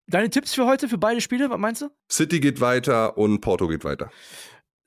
Deine 0.07 0.29
Tipps 0.29 0.55
für 0.55 0.67
heute, 0.67 0.89
für 0.89 0.99
beide 0.99 1.21
Spiele, 1.21 1.49
was 1.49 1.59
meinst 1.59 1.83
du? 1.83 1.89
City 2.11 2.41
geht 2.41 2.61
weiter 2.61 3.17
und 3.17 3.41
Porto 3.41 3.69
geht 3.69 3.85
weiter. 3.85 4.11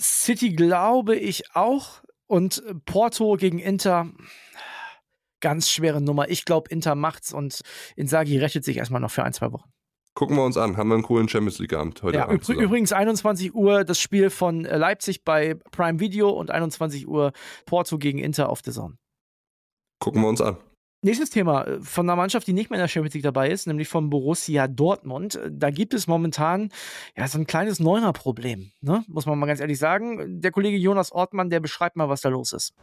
City 0.01 0.53
glaube 0.53 1.15
ich 1.15 1.55
auch. 1.55 2.03
Und 2.29 2.61
Porto 2.85 3.37
gegen 3.37 3.57
Inter 3.57 4.11
ganz 5.39 5.69
schwere 5.69 6.01
Nummer. 6.01 6.29
Ich 6.29 6.45
glaube, 6.45 6.69
Inter 6.69 6.95
macht's 6.95 7.33
und 7.33 7.61
Insagi 7.95 8.37
rettet 8.37 8.63
sich 8.63 8.77
erstmal 8.77 9.01
noch 9.01 9.11
für 9.11 9.23
ein, 9.23 9.33
zwei 9.33 9.51
Wochen. 9.51 9.69
Gucken 10.17 10.35
wir 10.35 10.43
uns 10.43 10.57
an. 10.57 10.77
Haben 10.77 10.89
wir 10.89 10.95
einen 10.95 11.03
coolen 11.03 11.29
Champions 11.29 11.59
League 11.59 11.73
Abend 11.73 12.01
heute 12.01 12.17
ja, 12.17 12.23
Abend. 12.23 12.43
Zusammen. 12.43 12.63
Übrigens 12.65 12.91
21 12.91 13.53
Uhr 13.53 13.83
das 13.83 13.99
Spiel 13.99 14.31
von 14.31 14.65
äh, 14.65 14.75
Leipzig 14.75 15.23
bei 15.23 15.53
Prime 15.69 15.99
Video 15.99 16.31
und 16.31 16.49
21 16.49 17.07
Uhr 17.07 17.33
Porto 17.67 17.99
gegen 17.99 18.17
Inter 18.17 18.49
auf 18.49 18.63
der 18.63 18.73
Zone. 18.73 18.97
Gucken 19.99 20.23
wir 20.23 20.27
uns 20.27 20.41
an. 20.41 20.57
Nächstes 21.03 21.29
Thema 21.29 21.67
äh, 21.67 21.81
von 21.81 22.09
einer 22.09 22.15
Mannschaft, 22.15 22.47
die 22.47 22.53
nicht 22.53 22.71
mehr 22.71 22.79
in 22.79 22.81
der 22.81 22.87
Champions 22.87 23.13
League 23.13 23.25
dabei 23.25 23.51
ist, 23.51 23.67
nämlich 23.67 23.89
von 23.89 24.09
Borussia 24.09 24.67
Dortmund. 24.67 25.39
Da 25.51 25.69
gibt 25.69 25.93
es 25.93 26.07
momentan 26.07 26.71
ja 27.15 27.27
so 27.27 27.37
ein 27.37 27.45
kleines 27.45 27.79
Neuner-Problem, 27.79 28.71
ne? 28.81 29.05
muss 29.07 29.27
man 29.27 29.37
mal 29.37 29.45
ganz 29.45 29.59
ehrlich 29.59 29.77
sagen. 29.77 30.41
Der 30.41 30.49
Kollege 30.49 30.77
Jonas 30.77 31.11
Ortmann, 31.11 31.51
der 31.51 31.59
beschreibt 31.59 31.95
mal, 31.95 32.09
was 32.09 32.21
da 32.21 32.29
los 32.29 32.53
ist. 32.53 32.73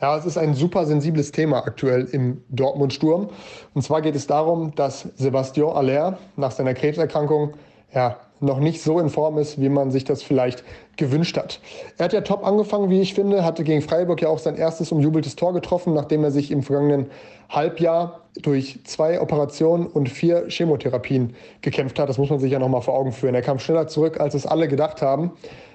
Ja, 0.00 0.16
es 0.16 0.24
ist 0.24 0.38
ein 0.38 0.54
super 0.54 0.86
sensibles 0.86 1.32
Thema 1.32 1.58
aktuell 1.64 2.04
im 2.12 2.42
Dortmund-Sturm. 2.50 3.30
Und 3.74 3.82
zwar 3.82 4.00
geht 4.00 4.14
es 4.14 4.28
darum, 4.28 4.72
dass 4.76 5.08
Sebastian 5.16 5.70
Aller 5.70 6.18
nach 6.36 6.52
seiner 6.52 6.74
Krebserkrankung 6.74 7.54
ja, 7.92 8.16
noch 8.40 8.60
nicht 8.60 8.82
so 8.82 8.98
in 9.00 9.08
Form 9.08 9.38
ist, 9.38 9.60
wie 9.60 9.68
man 9.68 9.90
sich 9.90 10.04
das 10.04 10.22
vielleicht 10.22 10.64
gewünscht 10.96 11.36
hat. 11.36 11.60
Er 11.96 12.04
hat 12.04 12.12
ja 12.12 12.20
top 12.20 12.46
angefangen, 12.46 12.90
wie 12.90 13.00
ich 13.00 13.14
finde, 13.14 13.44
hatte 13.44 13.64
gegen 13.64 13.82
Freiburg 13.82 14.20
ja 14.22 14.28
auch 14.28 14.38
sein 14.38 14.56
erstes 14.56 14.92
umjubeltes 14.92 15.36
Tor 15.36 15.52
getroffen, 15.52 15.94
nachdem 15.94 16.24
er 16.24 16.30
sich 16.30 16.50
im 16.50 16.62
vergangenen 16.62 17.06
Halbjahr 17.48 18.20
durch 18.42 18.80
zwei 18.84 19.20
Operationen 19.20 19.86
und 19.86 20.08
vier 20.08 20.46
Chemotherapien 20.48 21.34
gekämpft 21.62 21.98
hat. 21.98 22.08
Das 22.08 22.18
muss 22.18 22.30
man 22.30 22.38
sich 22.38 22.52
ja 22.52 22.58
nochmal 22.58 22.82
vor 22.82 22.94
Augen 22.94 23.12
führen. 23.12 23.34
Er 23.34 23.42
kam 23.42 23.58
schneller 23.58 23.88
zurück, 23.88 24.20
als 24.20 24.34
es 24.34 24.46
alle 24.46 24.68
gedacht 24.68 25.02
haben. 25.02 25.32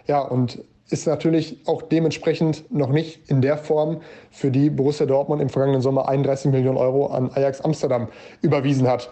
Ja, 0.07 0.21
und 0.21 0.63
ist 0.89 1.07
natürlich 1.07 1.57
auch 1.65 1.81
dementsprechend 1.81 2.71
noch 2.71 2.89
nicht 2.89 3.29
in 3.29 3.41
der 3.41 3.57
Form, 3.57 4.01
für 4.31 4.51
die 4.51 4.69
Borussia 4.69 5.05
Dortmund 5.05 5.41
im 5.41 5.49
vergangenen 5.49 5.81
Sommer 5.81 6.07
31 6.07 6.51
Millionen 6.51 6.77
Euro 6.77 7.07
an 7.07 7.31
Ajax 7.33 7.61
Amsterdam 7.61 8.09
überwiesen 8.41 8.87
hat. 8.87 9.09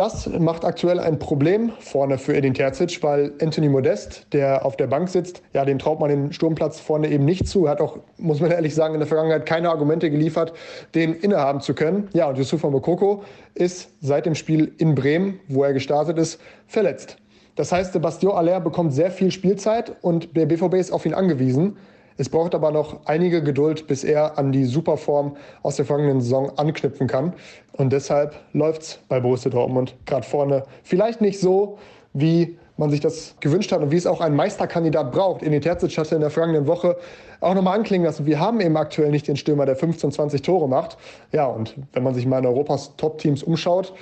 Das 0.00 0.26
macht 0.26 0.64
aktuell 0.64 0.98
ein 0.98 1.18
Problem 1.18 1.72
vorne 1.78 2.16
für 2.16 2.34
Edin 2.34 2.54
Terzic, 2.54 3.02
weil 3.02 3.34
Anthony 3.42 3.68
Modest, 3.68 4.32
der 4.32 4.64
auf 4.64 4.74
der 4.78 4.86
Bank 4.86 5.10
sitzt, 5.10 5.42
ja, 5.52 5.66
den 5.66 5.78
traut 5.78 6.00
man 6.00 6.08
den 6.08 6.32
Sturmplatz 6.32 6.80
vorne 6.80 7.10
eben 7.10 7.26
nicht 7.26 7.46
zu. 7.46 7.66
Er 7.66 7.72
hat 7.72 7.82
auch, 7.82 7.98
muss 8.16 8.40
man 8.40 8.50
ehrlich 8.50 8.74
sagen, 8.74 8.94
in 8.94 9.00
der 9.00 9.06
Vergangenheit 9.06 9.44
keine 9.44 9.68
Argumente 9.68 10.10
geliefert, 10.10 10.54
den 10.94 11.12
innehaben 11.12 11.60
zu 11.60 11.74
können. 11.74 12.08
Ja, 12.14 12.30
und 12.30 12.38
Yusufa 12.38 12.70
Mokoko 12.70 13.24
ist 13.54 13.90
seit 14.00 14.24
dem 14.24 14.34
Spiel 14.34 14.72
in 14.78 14.94
Bremen, 14.94 15.38
wo 15.48 15.64
er 15.64 15.74
gestartet 15.74 16.16
ist, 16.16 16.40
verletzt. 16.66 17.18
Das 17.56 17.70
heißt, 17.70 17.92
Sebastian 17.92 18.32
Aller 18.32 18.58
bekommt 18.58 18.94
sehr 18.94 19.10
viel 19.10 19.30
Spielzeit 19.30 19.92
und 20.00 20.34
der 20.34 20.46
BVB 20.46 20.76
ist 20.76 20.92
auf 20.92 21.04
ihn 21.04 21.12
angewiesen. 21.12 21.76
Es 22.20 22.28
braucht 22.28 22.54
aber 22.54 22.70
noch 22.70 23.06
einige 23.06 23.42
Geduld, 23.42 23.86
bis 23.86 24.04
er 24.04 24.36
an 24.36 24.52
die 24.52 24.66
Superform 24.66 25.38
aus 25.62 25.76
der 25.76 25.86
vergangenen 25.86 26.20
Saison 26.20 26.52
anknüpfen 26.58 27.06
kann. 27.06 27.32
Und 27.72 27.94
deshalb 27.94 28.34
läuft 28.52 28.82
es 28.82 28.98
bei 29.08 29.20
Borussia 29.20 29.50
Dortmund 29.50 29.96
gerade 30.04 30.26
vorne. 30.26 30.64
Vielleicht 30.82 31.22
nicht 31.22 31.40
so, 31.40 31.78
wie 32.12 32.58
man 32.76 32.90
sich 32.90 33.00
das 33.00 33.36
gewünscht 33.40 33.72
hat 33.72 33.80
und 33.80 33.90
wie 33.90 33.96
es 33.96 34.06
auch 34.06 34.20
ein 34.20 34.36
Meisterkandidat 34.36 35.12
braucht. 35.12 35.42
Eni 35.42 35.60
Terzic 35.60 35.96
hatte 35.96 36.14
in 36.14 36.20
der 36.20 36.28
vergangenen 36.28 36.66
Woche 36.66 36.98
auch 37.40 37.54
nochmal 37.54 37.78
anklingen 37.78 38.04
lassen, 38.04 38.26
wir 38.26 38.38
haben 38.38 38.60
eben 38.60 38.76
aktuell 38.76 39.10
nicht 39.10 39.26
den 39.26 39.36
Stürmer, 39.36 39.64
der 39.64 39.76
15, 39.76 40.12
20 40.12 40.42
Tore 40.42 40.68
macht. 40.68 40.98
Ja, 41.32 41.46
und 41.46 41.74
wenn 41.94 42.02
man 42.02 42.12
sich 42.12 42.26
mal 42.26 42.40
in 42.40 42.44
Europas 42.44 42.96
Top-Teams 42.98 43.42
umschaut, 43.42 43.94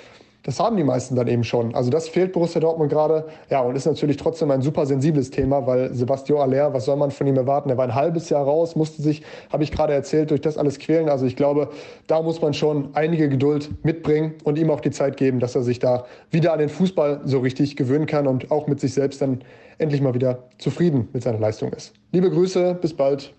das 0.49 0.59
haben 0.61 0.79
die 0.79 0.83
meisten 0.83 1.15
dann 1.15 1.29
eben 1.29 1.45
schon. 1.45 1.75
Also 1.75 1.91
das 1.91 2.09
fehlt 2.09 2.33
Borussia 2.33 2.59
Dortmund 2.59 2.91
gerade. 2.91 3.27
Ja, 3.50 3.61
und 3.61 3.77
ist 3.77 3.85
natürlich 3.85 4.17
trotzdem 4.17 4.50
ein 4.50 4.62
super 4.62 4.87
sensibles 4.87 5.31
Thema, 5.31 5.67
weil 5.67 5.93
Sebastian 5.93 6.41
Aller, 6.41 6.73
was 6.73 6.87
soll 6.87 6.97
man 6.97 7.11
von 7.11 7.27
ihm 7.27 7.37
erwarten? 7.37 7.69
Er 7.69 7.77
war 7.77 7.85
ein 7.85 7.95
halbes 7.95 8.31
Jahr 8.31 8.45
raus, 8.45 8.75
musste 8.75 9.03
sich, 9.03 9.23
habe 9.53 9.62
ich 9.62 9.71
gerade 9.71 9.93
erzählt, 9.93 10.31
durch 10.31 10.41
das 10.41 10.56
alles 10.56 10.79
quälen. 10.79 11.11
Also 11.11 11.27
ich 11.27 11.37
glaube, 11.37 11.69
da 12.06 12.23
muss 12.23 12.41
man 12.41 12.55
schon 12.55 12.89
einige 12.95 13.29
Geduld 13.29 13.69
mitbringen 13.85 14.37
und 14.43 14.59
ihm 14.59 14.71
auch 14.71 14.81
die 14.81 14.91
Zeit 14.91 15.19
geben, 15.19 15.39
dass 15.39 15.55
er 15.55 15.61
sich 15.61 15.81
da 15.81 16.06
wieder 16.31 16.55
an 16.55 16.61
den 16.61 16.71
Fußball 16.71 17.21
so 17.27 17.41
richtig 17.41 17.77
gewöhnen 17.77 18.06
kann 18.06 18.27
und 18.27 18.50
auch 18.50 18.69
mit 18.69 18.81
sich 18.81 18.95
selbst 18.95 19.21
dann 19.21 19.43
endlich 19.77 20.00
mal 20.00 20.15
wieder 20.15 20.49
zufrieden 20.56 21.11
mit 21.12 21.23
seiner 21.23 21.41
Leistung 21.41 21.75
ist. 21.75 21.93
Liebe 22.12 22.31
Grüße, 22.31 22.79
bis 22.81 22.95
bald. 22.95 23.35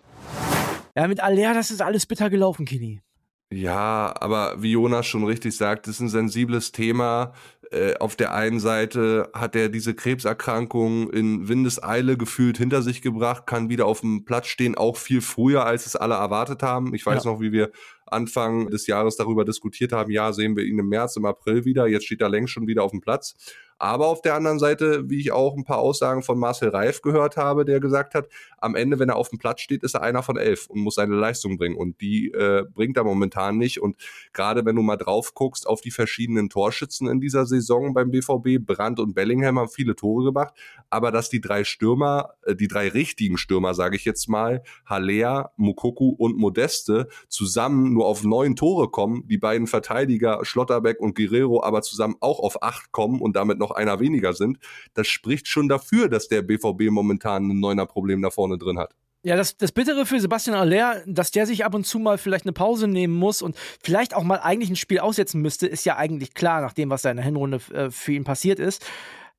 Ja, 0.95 1.07
mit 1.07 1.23
Aller, 1.23 1.55
das 1.55 1.71
ist 1.71 1.81
alles 1.81 2.05
bitter 2.05 2.29
gelaufen, 2.29 2.65
Kini. 2.65 3.01
Ja, 3.51 4.13
aber 4.19 4.61
wie 4.61 4.71
Jonas 4.71 5.07
schon 5.07 5.25
richtig 5.25 5.57
sagt, 5.57 5.87
ist 5.87 5.99
ein 5.99 6.09
sensibles 6.09 6.71
Thema. 6.71 7.33
Äh, 7.71 7.95
auf 7.99 8.15
der 8.15 8.33
einen 8.33 8.59
Seite 8.59 9.29
hat 9.33 9.55
er 9.55 9.69
diese 9.69 9.95
Krebserkrankung 9.95 11.09
in 11.09 11.47
Windeseile 11.47 12.15
gefühlt 12.15 12.59
hinter 12.59 12.83
sich 12.83 13.01
gebracht, 13.01 13.47
kann 13.47 13.69
wieder 13.69 13.87
auf 13.87 14.01
dem 14.01 14.23
Platz 14.23 14.47
stehen, 14.47 14.75
auch 14.75 14.97
viel 14.97 15.21
früher, 15.21 15.65
als 15.65 15.87
es 15.87 15.95
alle 15.95 16.15
erwartet 16.15 16.61
haben. 16.61 16.93
Ich 16.93 17.05
weiß 17.05 17.23
ja. 17.23 17.31
noch, 17.31 17.41
wie 17.41 17.51
wir 17.51 17.71
Anfang 18.05 18.69
des 18.69 18.85
Jahres 18.85 19.17
darüber 19.17 19.45
diskutiert 19.45 19.93
haben, 19.93 20.11
ja, 20.11 20.31
sehen 20.31 20.55
wir 20.55 20.63
ihn 20.63 20.79
im 20.79 20.89
März, 20.89 21.15
im 21.15 21.25
April 21.25 21.65
wieder. 21.65 21.87
Jetzt 21.87 22.05
steht 22.05 22.21
er 22.21 22.29
längst 22.29 22.53
schon 22.53 22.67
wieder 22.67 22.83
auf 22.83 22.91
dem 22.91 23.01
Platz. 23.01 23.35
Aber 23.79 24.07
auf 24.07 24.21
der 24.21 24.35
anderen 24.35 24.59
Seite, 24.59 25.09
wie 25.09 25.19
ich 25.19 25.31
auch 25.31 25.55
ein 25.55 25.63
paar 25.63 25.79
Aussagen 25.79 26.21
von 26.21 26.37
Marcel 26.37 26.69
Reif 26.69 27.01
gehört 27.01 27.37
habe, 27.37 27.65
der 27.65 27.79
gesagt 27.79 28.13
hat, 28.13 28.27
am 28.57 28.75
Ende, 28.75 28.99
wenn 28.99 29.09
er 29.09 29.15
auf 29.15 29.29
dem 29.29 29.39
Platz 29.39 29.61
steht, 29.61 29.83
ist 29.83 29.95
er 29.95 30.01
einer 30.01 30.21
von 30.21 30.37
elf 30.37 30.67
und 30.67 30.81
muss 30.81 30.95
seine 30.95 31.15
Leistung 31.15 31.57
bringen. 31.57 31.77
Und 31.77 32.01
die 32.01 32.31
äh, 32.31 32.65
bringt 32.73 32.97
er 32.97 33.05
momentan 33.05 33.57
nicht. 33.57 33.81
Und 33.81 33.95
gerade 34.33 34.65
wenn 34.65 34.75
du 34.75 34.81
mal 34.81 34.97
drauf 34.97 35.33
guckst 35.33 35.65
auf 35.65 35.79
die 35.81 35.91
verschiedenen 35.91 36.49
Torschützen 36.49 37.07
in 37.07 37.21
dieser 37.21 37.45
Saison 37.45 37.93
beim 37.93 38.11
BVB, 38.11 38.59
Brandt 38.59 38.99
und 38.99 39.13
Bellingham 39.13 39.57
haben 39.57 39.69
viele 39.69 39.95
Tore 39.95 40.25
gemacht. 40.25 40.53
Aber 40.89 41.11
dass 41.11 41.29
die 41.29 41.39
drei 41.39 41.63
Stürmer, 41.63 42.31
äh, 42.43 42.55
die 42.55 42.67
drei 42.67 42.89
richtigen 42.89 43.37
Stürmer, 43.37 43.73
sage 43.73 43.95
ich 43.95 44.03
jetzt 44.03 44.27
mal, 44.27 44.61
Haller, 44.85 45.53
Mukoku 45.55 46.09
und 46.09 46.37
Modeste, 46.37 47.07
zusammen 47.29 47.93
nur 47.93 48.07
auf 48.07 48.23
neun 48.25 48.57
Tore 48.57 48.89
kommen, 48.89 49.25
die 49.27 49.37
beiden 49.37 49.67
Verteidiger 49.67 50.43
Schlotterbeck 50.43 50.99
und 50.99 51.15
Guerrero 51.15 51.63
aber 51.63 51.81
zusammen 51.81 52.15
auch 52.19 52.39
auf 52.39 52.61
acht 52.63 52.91
kommen 52.91 53.21
und 53.21 53.35
damit 53.35 53.59
noch 53.59 53.68
noch 53.69 53.75
einer 53.75 53.99
weniger 53.99 54.33
sind, 54.33 54.59
das 54.93 55.07
spricht 55.07 55.47
schon 55.47 55.67
dafür, 55.67 56.09
dass 56.09 56.27
der 56.27 56.41
BVB 56.41 56.89
momentan 56.89 57.49
ein 57.49 57.59
neuner 57.59 57.85
Problem 57.85 58.21
da 58.21 58.29
vorne 58.29 58.57
drin 58.57 58.79
hat. 58.79 58.95
Ja, 59.21 59.35
das, 59.35 59.57
das 59.57 59.73
Bittere 59.73 60.05
für 60.05 60.19
Sebastian 60.19 60.55
Aller, 60.55 61.03
dass 61.05 61.31
der 61.31 61.45
sich 61.45 61.65
ab 61.65 61.75
und 61.75 61.85
zu 61.85 61.99
mal 61.99 62.17
vielleicht 62.17 62.45
eine 62.45 62.53
Pause 62.53 62.87
nehmen 62.87 63.13
muss 63.13 63.41
und 63.41 63.57
vielleicht 63.83 64.13
auch 64.13 64.23
mal 64.23 64.37
eigentlich 64.37 64.69
ein 64.69 64.77
Spiel 64.77 64.99
aussetzen 64.99 65.41
müsste, 65.41 65.67
ist 65.67 65.85
ja 65.85 65.97
eigentlich 65.97 66.33
klar, 66.33 66.61
nach 66.61 66.71
dem, 66.71 66.89
was 66.89 67.01
da 67.01 67.11
in 67.11 67.17
der 67.17 67.25
Hinrunde 67.25 67.59
äh, 67.73 67.89
für 67.89 68.13
ihn 68.13 68.23
passiert 68.23 68.59
ist. 68.59 68.85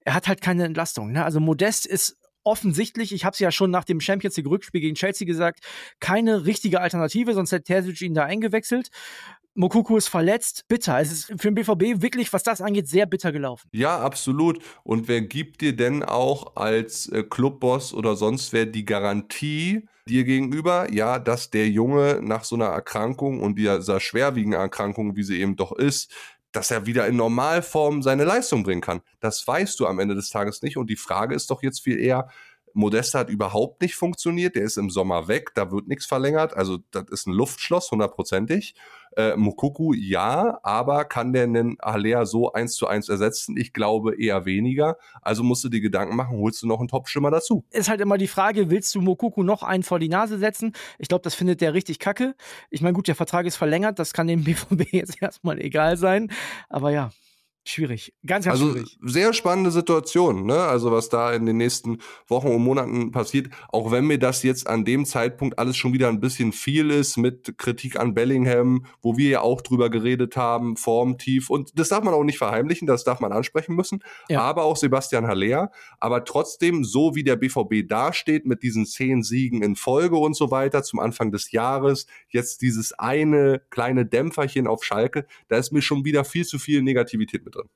Er 0.05 0.15
hat 0.15 0.29
halt 0.29 0.43
keine 0.43 0.65
Entlastung. 0.65 1.13
Ne? 1.13 1.25
Also 1.25 1.41
Modest 1.41 1.87
ist 1.87 2.19
offensichtlich, 2.45 3.13
ich 3.13 3.25
habe 3.25 3.35
es 3.35 3.39
ja 3.39 3.51
schon 3.51 3.71
nach 3.71 3.85
dem 3.85 4.01
Champions 4.01 4.37
League 4.37 4.49
Rückspiel 4.49 4.81
gegen 4.81 4.97
Chelsea 4.97 5.27
gesagt, 5.27 5.61
keine 5.99 6.45
richtige 6.47 6.81
Alternative, 6.81 7.33
sonst 7.33 7.53
hätte 7.53 7.65
Terzic 7.65 8.01
ihn 8.03 8.15
da 8.15 8.25
eingewechselt. 8.25 8.91
Mokuku 9.55 9.97
ist 9.97 10.09
verletzt. 10.09 10.65
Bitter. 10.69 11.01
Es 11.01 11.11
ist 11.11 11.25
für 11.27 11.51
den 11.51 11.55
BVB 11.55 12.03
wirklich, 12.03 12.33
was 12.33 12.43
das 12.43 12.61
angeht, 12.61 12.89
sehr 12.89 13.07
bitter 13.07 13.33
gelaufen. 13.33 13.69
Ja, 13.73 13.99
absolut. 13.99 14.63
Und 14.85 15.09
wer 15.09 15.21
gibt 15.23 15.61
dir 15.61 15.75
denn 15.75 16.03
auch 16.03 16.57
als 16.57 17.09
äh, 17.09 17.23
Clubboss 17.23 17.93
oder 17.93 18.17
sonst 18.17 18.53
wer 18.53 18.67
die 18.67 18.85
Garantie 18.85 19.89
dir 20.09 20.25
gegenüber, 20.25 20.93
ja, 20.93 21.19
dass 21.19 21.51
der 21.51 21.69
Junge 21.69 22.21
nach 22.23 22.45
so 22.45 22.57
einer 22.57 22.67
Erkrankung 22.67 23.41
und 23.41 23.57
dieser 23.57 24.01
schwerwiegenden 24.01 24.61
Erkrankung, 24.61 25.17
wie 25.17 25.23
sie 25.23 25.41
eben 25.41 25.57
doch 25.57 25.73
ist, 25.73 26.13
dass 26.53 26.71
er 26.71 26.87
wieder 26.87 27.07
in 27.07 27.17
Normalform 27.17 28.03
seine 28.03 28.25
Leistung 28.25 28.63
bringen 28.63 28.81
kann. 28.81 29.03
Das 29.21 29.47
weißt 29.47 29.79
du 29.79 29.87
am 29.87 30.01
Ende 30.01 30.15
des 30.15 30.31
Tages 30.31 30.63
nicht. 30.63 30.77
Und 30.77 30.91
die 30.91 30.97
Frage 30.97 31.35
ist 31.35 31.51
doch 31.51 31.63
jetzt 31.63 31.81
viel 31.81 31.99
eher, 31.99 32.29
Modesta 32.73 33.21
hat 33.21 33.31
überhaupt 33.31 33.83
nicht 33.83 33.95
funktioniert. 33.95 34.55
Der 34.55 34.63
ist 34.63 34.79
im 34.79 34.91
Sommer 34.91 35.29
weg, 35.29 35.51
da 35.55 35.71
wird 35.71 35.89
nichts 35.89 36.07
verlängert. 36.07 36.55
Also 36.55 36.79
das 36.91 37.05
ist 37.11 37.27
ein 37.27 37.33
Luftschloss, 37.33 37.91
hundertprozentig. 37.91 38.75
Äh, 39.17 39.37
Mukuku 39.37 39.93
ja, 39.93 40.59
aber 40.63 41.05
kann 41.05 41.33
der 41.33 41.45
einen 41.45 41.79
Alea 41.81 42.27
so 42.27 42.53
eins 42.53 42.75
zu 42.75 42.87
eins 42.87 43.09
ersetzen? 43.09 43.57
Ich 43.57 43.73
glaube 43.73 44.21
eher 44.21 44.45
weniger. 44.45 44.97
Also 45.23 45.43
musst 45.43 45.65
du 45.65 45.69
dir 45.69 45.81
Gedanken 45.81 46.17
machen, 46.17 46.39
holst 46.39 46.63
du 46.63 46.67
noch 46.67 46.79
einen 46.79 46.89
Top-Schimmer 46.89 47.31
dazu? 47.31 47.65
Ist 47.71 47.89
halt 47.89 48.01
immer 48.01 48.19
die 48.19 48.29
Frage, 48.29 48.71
willst 48.71 48.95
du 48.95 49.01
Mukuku 49.01 49.43
noch 49.43 49.63
einen 49.63 49.83
vor 49.83 49.99
die 49.99 50.09
Nase 50.09 50.39
setzen? 50.39 50.73
Ich 50.99 51.09
glaube, 51.09 51.23
das 51.23 51.35
findet 51.35 51.61
der 51.61 51.75
richtig 51.75 51.99
kacke. 51.99 52.35
Ich 52.71 52.83
meine, 52.83 52.95
gut, 52.95 53.09
der 53.09 53.17
Vertrag 53.17 53.47
ist 53.47 53.57
verlängert, 53.57 53.99
das 53.99 54.13
kann 54.13 54.27
dem 54.27 54.45
BVB 54.45 54.93
jetzt 54.93 55.21
erstmal 55.21 55.61
egal 55.61 55.97
sein. 55.97 56.31
Aber 56.69 56.91
ja, 56.91 57.11
schwierig. 57.65 58.15
Ganz, 58.27 58.47
ganz 58.47 58.61
also 58.61 58.73
schwierig. 58.73 58.99
sehr 59.03 59.33
spannende 59.33 59.71
Situation, 59.71 60.47
ne? 60.47 60.55
Also 60.55 60.91
was 60.91 61.09
da 61.09 61.33
in 61.33 61.47
den 61.47 61.57
nächsten 61.57 61.99
Wochen 62.27 62.49
und 62.49 62.63
Monaten 62.63 63.13
passiert, 63.13 63.51
auch 63.69 63.91
wenn 63.91 64.07
mir 64.07 64.19
das 64.19 64.43
jetzt 64.43 64.67
an 64.67 64.85
dem 64.85 65.05
Zeitpunkt 65.05 65.59
alles 65.59 65.77
schon 65.77 65.93
wieder 65.93 66.09
ein 66.09 66.21
bisschen 66.21 66.53
viel 66.53 66.91
ist 66.91 67.17
mit 67.17 67.59
Kritik 67.59 67.99
an 67.99 68.15
Bellingham, 68.15 68.87
wo 69.03 69.17
wir 69.17 69.29
ja 69.29 69.41
auch 69.43 69.61
drüber 69.61 69.91
geredet 69.91 70.37
haben, 70.37 70.77
formtief 70.77 71.51
und 71.51 71.79
das 71.79 71.89
darf 71.89 72.03
man 72.03 72.15
auch 72.15 72.25
nicht 72.25 72.39
verheimlichen, 72.39 72.87
das 72.87 73.05
darf 73.05 73.21
man 73.21 73.33
ansprechen 73.33 73.75
müssen, 73.75 74.03
ja. 74.29 74.41
aber 74.41 74.65
auch 74.65 74.77
Sebastian 74.77 75.27
Haller, 75.27 75.71
aber 75.99 76.25
trotzdem 76.25 76.85
so 76.85 77.15
wie 77.15 77.25
der 77.25 77.37
BVB 77.37 77.87
dasteht 77.87 78.47
mit 78.47 78.63
diesen 78.63 78.87
zehn 78.87 79.23
Siegen 79.23 79.63
in 79.63 79.77
Folge 79.77 80.17
und 80.17 80.35
so 80.35 80.51
weiter 80.51 80.83
zum 80.83 80.99
Anfang 80.99 81.31
des 81.31 81.53
Jahres, 81.53 82.07
jetzt 82.29 82.63
dieses 82.63 82.99
eine 82.99 83.61
kleine 83.71 84.07
Dämpferchen 84.07 84.67
auf 84.67 84.85
Schalke, 84.85 85.27
da 85.49 85.57
ist 85.57 85.73
mir 85.73 85.83
schon 85.83 86.05
wieder 86.05 86.25
viel 86.25 86.47
zu 86.47 86.59
viel 86.59 86.83
Negativität 86.83 87.45
mit 87.51 87.57
drin. 87.57 87.69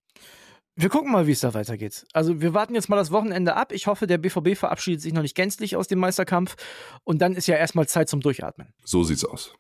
Wir 0.77 0.89
gucken 0.89 1.13
mal, 1.13 1.29
wie 1.29 1.33
es 1.33 1.41
da 1.41 1.55
weitergeht. 1.55 2.05
Also 2.13 2.41
wir 2.41 2.53
warten 2.53 2.75
jetzt 2.75 2.89
mal 2.89 2.97
das 2.97 3.13
Wochenende 3.13 3.55
ab. 3.55 3.71
Ich 3.71 3.87
hoffe, 3.87 4.09
der 4.09 4.19
BVB 4.19 4.57
verabschiedet 4.57 5.01
sich 5.01 5.13
noch 5.13 5.23
nicht 5.23 5.37
gänzlich 5.37 5.77
aus 5.77 5.87
dem 5.87 6.01
Meisterkampf. 6.01 6.57
Und 7.05 7.23
dann 7.23 7.35
ist 7.35 7.47
ja 7.47 7.57
erstmal 7.57 7.87
Zeit 7.87 8.09
zum 8.09 8.21
Durchatmen. 8.21 8.73
So 8.83 9.05
sieht's 9.05 9.25
aus. 9.25 9.55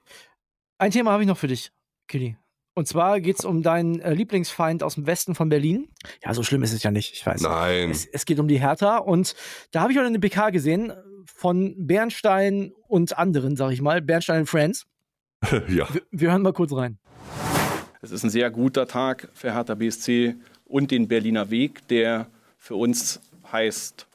Ein 0.78 0.90
Thema 0.90 1.12
habe 1.12 1.22
ich 1.22 1.28
noch 1.28 1.38
für 1.38 1.46
dich, 1.46 1.70
Kili. 2.08 2.36
Und 2.76 2.88
zwar 2.88 3.20
geht 3.20 3.38
es 3.38 3.44
um 3.44 3.62
deinen 3.62 4.00
äh, 4.00 4.12
Lieblingsfeind 4.12 4.82
aus 4.82 4.96
dem 4.96 5.06
Westen 5.06 5.36
von 5.36 5.48
Berlin. 5.48 5.88
Ja, 6.24 6.34
so 6.34 6.42
schlimm 6.42 6.64
ist 6.64 6.72
es 6.72 6.82
ja 6.82 6.90
nicht, 6.90 7.12
ich 7.12 7.24
weiß. 7.24 7.42
Nein. 7.42 7.90
Es, 7.90 8.06
es 8.06 8.26
geht 8.26 8.40
um 8.40 8.48
die 8.48 8.58
Hertha. 8.58 8.96
Und 8.98 9.36
da 9.70 9.82
habe 9.82 9.92
ich 9.92 9.98
heute 9.98 10.08
eine 10.08 10.18
PK 10.18 10.50
gesehen 10.50 10.92
von 11.24 11.86
Bernstein 11.86 12.72
und 12.88 13.16
anderen, 13.16 13.54
sag 13.54 13.70
ich 13.70 13.80
mal. 13.80 14.02
Bernstein 14.02 14.40
und 14.40 14.46
Friends. 14.46 14.86
ja. 15.68 15.86
Wir, 15.94 16.02
wir 16.10 16.30
hören 16.32 16.42
mal 16.42 16.52
kurz 16.52 16.72
rein. 16.72 16.98
Es 18.04 18.10
ist 18.10 18.22
ein 18.22 18.28
sehr 18.28 18.50
guter 18.50 18.86
Tag 18.86 19.30
für 19.32 19.54
Hertha 19.54 19.74
BSC 19.74 20.34
und 20.66 20.90
den 20.90 21.08
Berliner 21.08 21.48
Weg, 21.48 21.88
der 21.88 22.26
für 22.58 22.74
uns 22.74 23.22
heißt, 23.50 24.06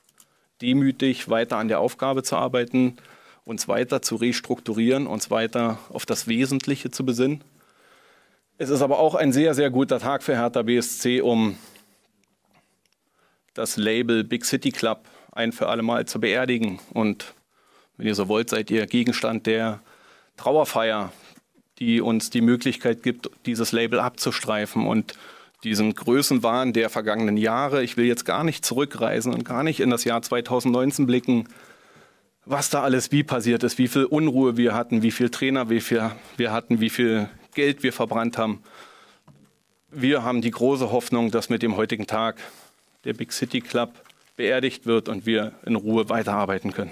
demütig 0.62 1.28
weiter 1.28 1.58
an 1.58 1.70
der 1.70 1.80
Aufgabe 1.80 2.22
zu 2.22 2.36
arbeiten, 2.36 2.98
uns 3.46 3.68
weiter 3.68 4.04
zu 4.04 4.18
restrukturieren, 4.18 5.08
uns 5.08 5.32
weiter 5.32 5.80
auf 5.90 6.06
das 6.06 6.28
Wesentliche 6.28 6.92
zu 6.92 7.04
besinnen. 7.04 7.44
Es 8.60 8.70
ist 8.70 8.84
aber 8.84 9.00
auch 9.00 9.16
ein 9.16 9.34
sehr, 9.34 9.56
sehr 9.56 9.72
guter 9.72 9.98
Tag 10.00 10.22
für 10.22 10.38
Hertha 10.38 10.62
BSC, 10.62 11.22
um 11.22 11.58
das 13.56 13.76
Label 13.76 14.24
Big 14.24 14.46
City 14.46 14.72
Club 14.72 15.06
ein 15.32 15.52
für 15.52 15.68
alle 15.68 15.82
Mal 15.82 16.06
zu 16.06 16.20
beerdigen. 16.20 16.80
Und 16.94 17.34
wenn 17.98 18.06
ihr 18.06 18.14
so 18.14 18.28
wollt, 18.28 18.52
seid 18.52 18.70
ihr 18.70 18.86
Gegenstand 18.86 19.48
der 19.48 19.80
Trauerfeier 20.38 21.12
die 21.80 22.02
uns 22.02 22.30
die 22.30 22.42
Möglichkeit 22.42 23.04
gibt, 23.04 23.30
dieses 23.46 23.72
Label 23.72 24.00
abzustreifen 24.00 24.86
und 24.86 25.16
diesen 25.64 25.94
Größenwahn 25.94 26.74
der 26.74 26.90
vergangenen 26.90 27.38
Jahre. 27.38 27.84
Ich 27.84 27.98
will 27.98 28.06
jetzt 28.06 28.26
gar 28.26 28.44
nicht 28.44 28.64
zurückreisen 28.66 29.34
und 29.34 29.44
gar 29.44 29.64
nicht 29.64 29.80
in 29.80 29.90
das 29.90 30.04
Jahr 30.04 30.22
2019 30.22 31.06
blicken, 31.06 31.48
was 32.46 32.70
da 32.70 32.82
alles 32.82 33.12
wie 33.12 33.24
passiert 33.24 33.64
ist, 33.64 33.78
wie 33.78 33.88
viel 33.88 34.06
Unruhe 34.06 34.58
wir 34.58 34.74
hatten, 34.74 35.04
wie 35.04 35.12
viel 35.12 35.30
Trainer 35.30 35.70
wir, 35.70 35.82
wir 36.38 36.52
hatten, 36.52 36.80
wie 36.80 36.90
viel 36.90 37.30
Geld 37.54 37.84
wir 37.84 37.94
verbrannt 37.94 38.38
haben. 38.38 38.64
Wir 39.92 40.24
haben 40.24 40.42
die 40.42 40.52
große 40.52 40.92
Hoffnung, 40.92 41.32
dass 41.32 41.50
mit 41.50 41.62
dem 41.62 41.76
heutigen 41.76 42.08
Tag 42.08 42.38
der 43.04 43.14
Big 43.14 43.32
City 43.32 43.62
Club 43.62 43.94
beerdigt 44.36 44.86
wird 44.86 45.10
und 45.10 45.26
wir 45.26 45.54
in 45.66 45.76
Ruhe 45.76 46.10
weiterarbeiten 46.10 46.72
können. 46.72 46.92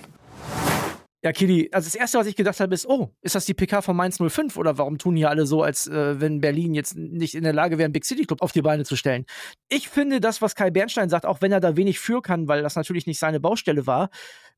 Ja, 1.27 1.33
Kili, 1.33 1.67
also 1.73 1.87
das 1.87 1.95
Erste, 1.95 2.17
was 2.17 2.27
ich 2.27 2.37
gedacht 2.37 2.57
habe, 2.61 2.73
ist, 2.73 2.87
oh, 2.87 3.13
ist 3.21 3.35
das 3.35 3.43
die 3.43 3.53
PK 3.53 3.81
von 3.81 3.97
Mainz 3.97 4.17
05 4.17 4.55
oder 4.55 4.77
warum 4.77 4.97
tun 4.97 5.17
hier 5.17 5.29
alle 5.29 5.45
so, 5.45 5.61
als 5.61 5.85
äh, 5.85 6.21
wenn 6.21 6.39
Berlin 6.39 6.73
jetzt 6.73 6.95
nicht 6.95 7.35
in 7.35 7.43
der 7.43 7.51
Lage 7.51 7.77
wäre, 7.77 7.83
einen 7.83 7.91
Big 7.91 8.05
City 8.05 8.23
Club 8.23 8.41
auf 8.41 8.53
die 8.53 8.61
Beine 8.61 8.85
zu 8.85 8.95
stellen? 8.95 9.25
Ich 9.67 9.89
finde 9.89 10.21
das, 10.21 10.41
was 10.41 10.55
Kai 10.55 10.71
Bernstein 10.71 11.09
sagt, 11.09 11.25
auch 11.25 11.41
wenn 11.41 11.51
er 11.51 11.59
da 11.59 11.75
wenig 11.75 11.99
für 11.99 12.21
kann, 12.21 12.47
weil 12.47 12.61
das 12.61 12.77
natürlich 12.77 13.07
nicht 13.07 13.19
seine 13.19 13.41
Baustelle 13.41 13.85
war, 13.85 14.09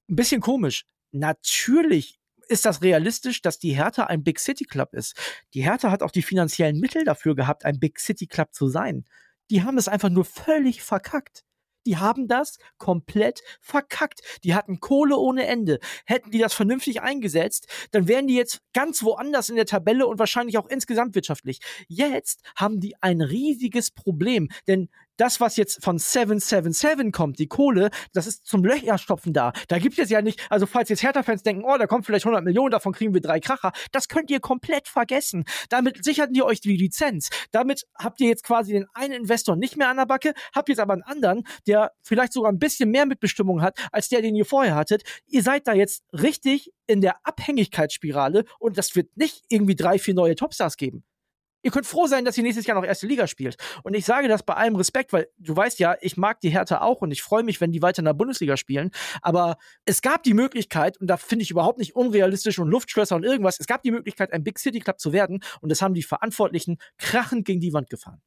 ein 0.08 0.16
bisschen 0.16 0.42
komisch. 0.42 0.86
Natürlich 1.12 2.20
ist 2.48 2.66
das 2.66 2.84
realistisch, 2.84 3.42
dass 3.42 3.58
die 3.58 3.76
Hertha 3.76 4.04
ein 4.04 4.24
Big 4.24 4.40
City 4.40 4.66
Club 4.66 4.94
ist. 4.94 5.16
Die 5.56 5.64
Hertha 5.64 5.90
hat 5.90 6.04
auch 6.04 6.12
die 6.12 6.22
finanziellen 6.22 6.80
Mittel 6.80 7.04
dafür 7.04 7.34
gehabt, 7.36 7.66
ein 7.66 7.80
Big 7.80 8.00
City 8.00 8.28
Club 8.28 8.54
zu 8.54 8.68
sein. 8.68 9.06
Die 9.50 9.64
haben 9.64 9.80
es 9.80 9.88
einfach 9.88 10.10
nur 10.10 10.24
völlig 10.24 10.84
verkackt. 10.84 11.46
Die 11.86 11.98
haben 11.98 12.28
das 12.28 12.58
komplett 12.78 13.42
verkackt. 13.62 14.22
Die 14.44 14.54
hatten 14.54 14.80
Kohle 14.80 15.18
ohne 15.18 15.48
Ende. 15.48 15.80
Hätten 16.06 16.32
die 16.32 16.40
das 16.40 16.54
vernünftig 16.54 17.02
eingesetzt, 17.02 17.68
dann 17.92 18.08
wären 18.08 18.28
die 18.28 18.36
jetzt 18.36 18.62
ganz 18.74 19.04
woanders 19.04 19.50
in 19.50 19.56
der 19.56 19.66
Tabelle 19.66 20.08
und 20.08 20.20
wahrscheinlich 20.20 20.58
auch 20.58 20.68
insgesamt 20.68 21.16
wirtschaftlich. 21.16 21.60
Jetzt 21.88 22.42
haben 22.56 22.80
die 22.80 22.96
ein 23.02 23.22
riesiges 23.22 23.92
Problem, 23.92 24.50
denn 24.68 24.90
das, 25.20 25.42
was 25.42 25.58
jetzt 25.58 25.84
von 25.84 25.98
777 25.98 27.12
kommt, 27.12 27.40
die 27.40 27.48
Kohle, 27.48 27.90
das 28.14 28.28
ist 28.28 28.46
zum 28.46 28.64
Löcherstopfen 28.64 29.34
da. 29.34 29.52
Da 29.68 29.78
gibt 29.78 30.00
es 30.00 30.10
ja 30.10 30.22
nicht, 30.22 30.42
also 30.50 30.66
falls 30.66 30.90
jetzt 30.90 31.04
Hertha-Fans 31.04 31.44
denken, 31.44 31.64
oh, 31.66 31.78
da 31.78 31.88
kommt 31.88 32.06
vielleicht 32.06 32.26
100 32.26 32.44
Millionen, 32.44 32.72
davon 32.72 32.94
kriegen 32.94 33.14
wir 33.14 33.22
drei 33.22 33.40
Kracher, 33.40 33.72
das 33.92 34.08
könnt 34.08 34.32
ihr 34.32 34.40
komplett 34.40 34.88
vergessen. 34.88 35.44
Damit 35.70 36.04
sicherten 36.04 36.36
ihr 36.36 36.46
euch 36.46 36.62
die 36.62 36.78
Lizenz. 36.78 37.30
Damit 37.52 37.84
habt 37.98 38.22
ihr 38.22 38.30
jetzt 38.30 38.44
quasi 38.44 38.74
den 38.74 38.86
einen 38.94 39.14
Investor 39.14 39.56
nicht 39.56 39.76
mehr 39.76 39.90
an 39.90 39.98
der 39.98 40.06
Backe, 40.06 40.34
habt 40.56 40.70
jetzt 40.70 40.80
aber 40.80 40.94
einen 40.94 41.04
anderen, 41.04 41.44
der 41.68 41.92
vielleicht 42.02 42.34
sogar 42.34 42.52
ein 42.52 42.60
bisschen 42.60 42.90
mehr 42.90 43.06
Mitbestimmung 43.06 43.62
hat, 43.62 43.78
als 43.92 44.10
der, 44.10 44.22
den 44.22 44.36
ihr 44.36 44.46
vorher 44.46 44.76
hattet. 44.76 45.04
Ihr 45.28 45.44
seid 45.44 45.68
da 45.68 45.74
jetzt 45.74 46.04
richtig 46.14 46.72
in 46.88 47.02
der 47.02 47.18
Abhängigkeitsspirale 47.26 48.46
und 48.58 48.78
das 48.78 48.96
wird 48.96 49.16
nicht 49.18 49.44
irgendwie 49.50 49.76
drei, 49.76 50.00
vier 50.00 50.14
neue 50.14 50.36
Topstars 50.36 50.78
geben. 50.78 51.04
Ihr 51.62 51.72
könnt 51.72 51.86
froh 51.86 52.08
sein, 52.08 52.26
dass 52.26 52.38
ihr 52.38 52.44
nächstes 52.44 52.66
Jahr 52.66 52.80
noch 52.80 52.86
erste 52.86 53.08
Liga 53.08 53.28
spielt. 53.28 53.58
Und 53.84 53.94
ich 53.94 54.06
sage 54.06 54.28
das 54.28 54.44
bei 54.44 54.54
allem 54.54 54.76
Respekt, 54.76 55.12
weil 55.12 55.28
du 55.38 55.56
weißt 55.56 55.80
ja, 55.80 55.96
ich 56.02 56.16
mag 56.16 56.40
die 56.40 56.50
Hertha 56.50 56.82
auch 56.82 57.02
und 57.02 57.12
ich 57.12 57.22
freue 57.22 57.44
mich, 57.44 57.60
wenn 57.60 57.72
die 57.72 57.82
weiter 57.82 58.00
in 58.00 58.06
der 58.06 58.14
Bundesliga 58.14 58.56
spielen. 58.56 58.92
Aber 59.22 59.58
es 59.86 60.02
gab 60.02 60.24
die 60.24 60.34
Möglichkeit, 60.34 60.98
und 61.00 61.08
da 61.08 61.18
finde 61.18 61.44
ich 61.44 61.52
überhaupt 61.52 61.80
nicht 61.80 61.96
unrealistisch 61.96 62.60
und 62.60 62.70
Luftschlösser 62.70 63.16
und 63.16 63.24
irgendwas, 63.24 63.60
es 63.60 63.68
gab 63.68 63.84
die 63.84 63.92
Möglichkeit, 63.92 64.32
ein 64.32 64.44
Big 64.44 64.60
City 64.60 64.80
Club 64.80 65.00
zu 65.00 65.12
werden 65.12 65.44
und 65.62 65.70
das 65.70 65.82
haben 65.82 65.94
die 65.94 66.04
Verantwortlichen 66.04 66.78
krachend 66.98 67.46
gegen 67.46 67.60
die 67.60 67.74
Wand 67.74 67.90
gefahren. 67.90 68.22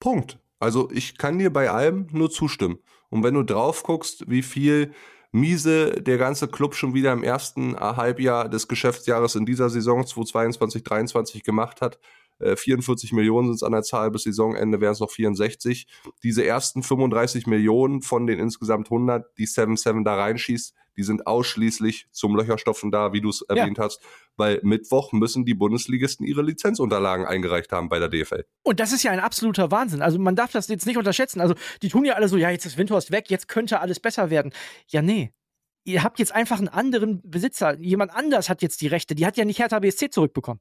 Punkt. 0.00 0.38
Also 0.58 0.90
ich 0.90 1.18
kann 1.18 1.38
dir 1.38 1.52
bei 1.52 1.70
allem 1.70 2.06
nur 2.12 2.30
zustimmen. 2.30 2.78
Und 3.10 3.22
wenn 3.22 3.34
du 3.34 3.42
drauf 3.42 3.82
guckst, 3.82 4.30
wie 4.30 4.42
viel 4.42 4.92
miese 5.32 5.90
der 6.00 6.16
ganze 6.16 6.48
Club 6.48 6.74
schon 6.74 6.94
wieder 6.94 7.12
im 7.12 7.22
ersten 7.24 7.76
Halbjahr 7.76 8.48
des 8.48 8.68
Geschäftsjahres 8.68 9.34
in 9.34 9.44
dieser 9.44 9.68
Saison 9.68 10.06
2022, 10.06 10.84
2023 10.84 11.42
gemacht 11.42 11.80
hat, 11.80 11.98
44 12.40 13.12
äh, 13.12 13.14
Millionen 13.14 13.48
sind 13.48 13.56
es 13.56 13.62
an 13.62 13.72
der 13.72 13.82
Zahl, 13.82 14.10
bis 14.10 14.24
Saisonende 14.24 14.80
wären 14.80 14.92
es 14.92 15.00
noch 15.00 15.10
64. 15.10 15.86
Diese 16.22 16.44
ersten 16.44 16.82
35 16.82 17.46
Millionen 17.46 18.02
von 18.02 18.26
den 18.26 18.38
insgesamt 18.38 18.88
100, 18.88 19.26
die 19.38 19.46
7-7 19.46 20.04
da 20.04 20.16
reinschießt, 20.16 20.74
die 20.96 21.02
sind 21.02 21.26
ausschließlich 21.26 22.06
zum 22.12 22.36
Löcherstopfen 22.36 22.90
da, 22.90 23.12
wie 23.12 23.20
du 23.20 23.28
es 23.28 23.42
erwähnt 23.42 23.78
ja. 23.78 23.84
hast, 23.84 24.00
weil 24.36 24.60
Mittwoch 24.62 25.12
müssen 25.12 25.44
die 25.44 25.54
Bundesligisten 25.54 26.26
ihre 26.26 26.42
Lizenzunterlagen 26.42 27.26
eingereicht 27.26 27.72
haben 27.72 27.88
bei 27.88 27.98
der 27.98 28.08
DFL. 28.08 28.44
Und 28.62 28.80
das 28.80 28.92
ist 28.92 29.02
ja 29.02 29.10
ein 29.10 29.20
absoluter 29.20 29.70
Wahnsinn. 29.70 30.02
Also 30.02 30.18
man 30.18 30.36
darf 30.36 30.52
das 30.52 30.68
jetzt 30.68 30.86
nicht 30.86 30.96
unterschätzen. 30.96 31.40
Also 31.40 31.54
die 31.82 31.88
tun 31.88 32.04
ja 32.04 32.14
alle 32.14 32.28
so, 32.28 32.36
ja, 32.36 32.50
jetzt 32.50 32.66
ist 32.66 32.78
Windhorst 32.78 33.10
weg, 33.10 33.30
jetzt 33.30 33.48
könnte 33.48 33.80
alles 33.80 34.00
besser 34.00 34.30
werden. 34.30 34.52
Ja, 34.88 35.02
nee. 35.02 35.32
Ihr 35.86 36.02
habt 36.02 36.18
jetzt 36.18 36.34
einfach 36.34 36.58
einen 36.58 36.68
anderen 36.68 37.20
Besitzer. 37.22 37.78
Jemand 37.78 38.14
anders 38.14 38.48
hat 38.48 38.62
jetzt 38.62 38.80
die 38.80 38.86
Rechte. 38.86 39.14
Die 39.14 39.26
hat 39.26 39.36
ja 39.36 39.44
nicht 39.44 39.58
Hertha 39.58 39.80
BSC 39.80 40.08
zurückbekommen. 40.08 40.60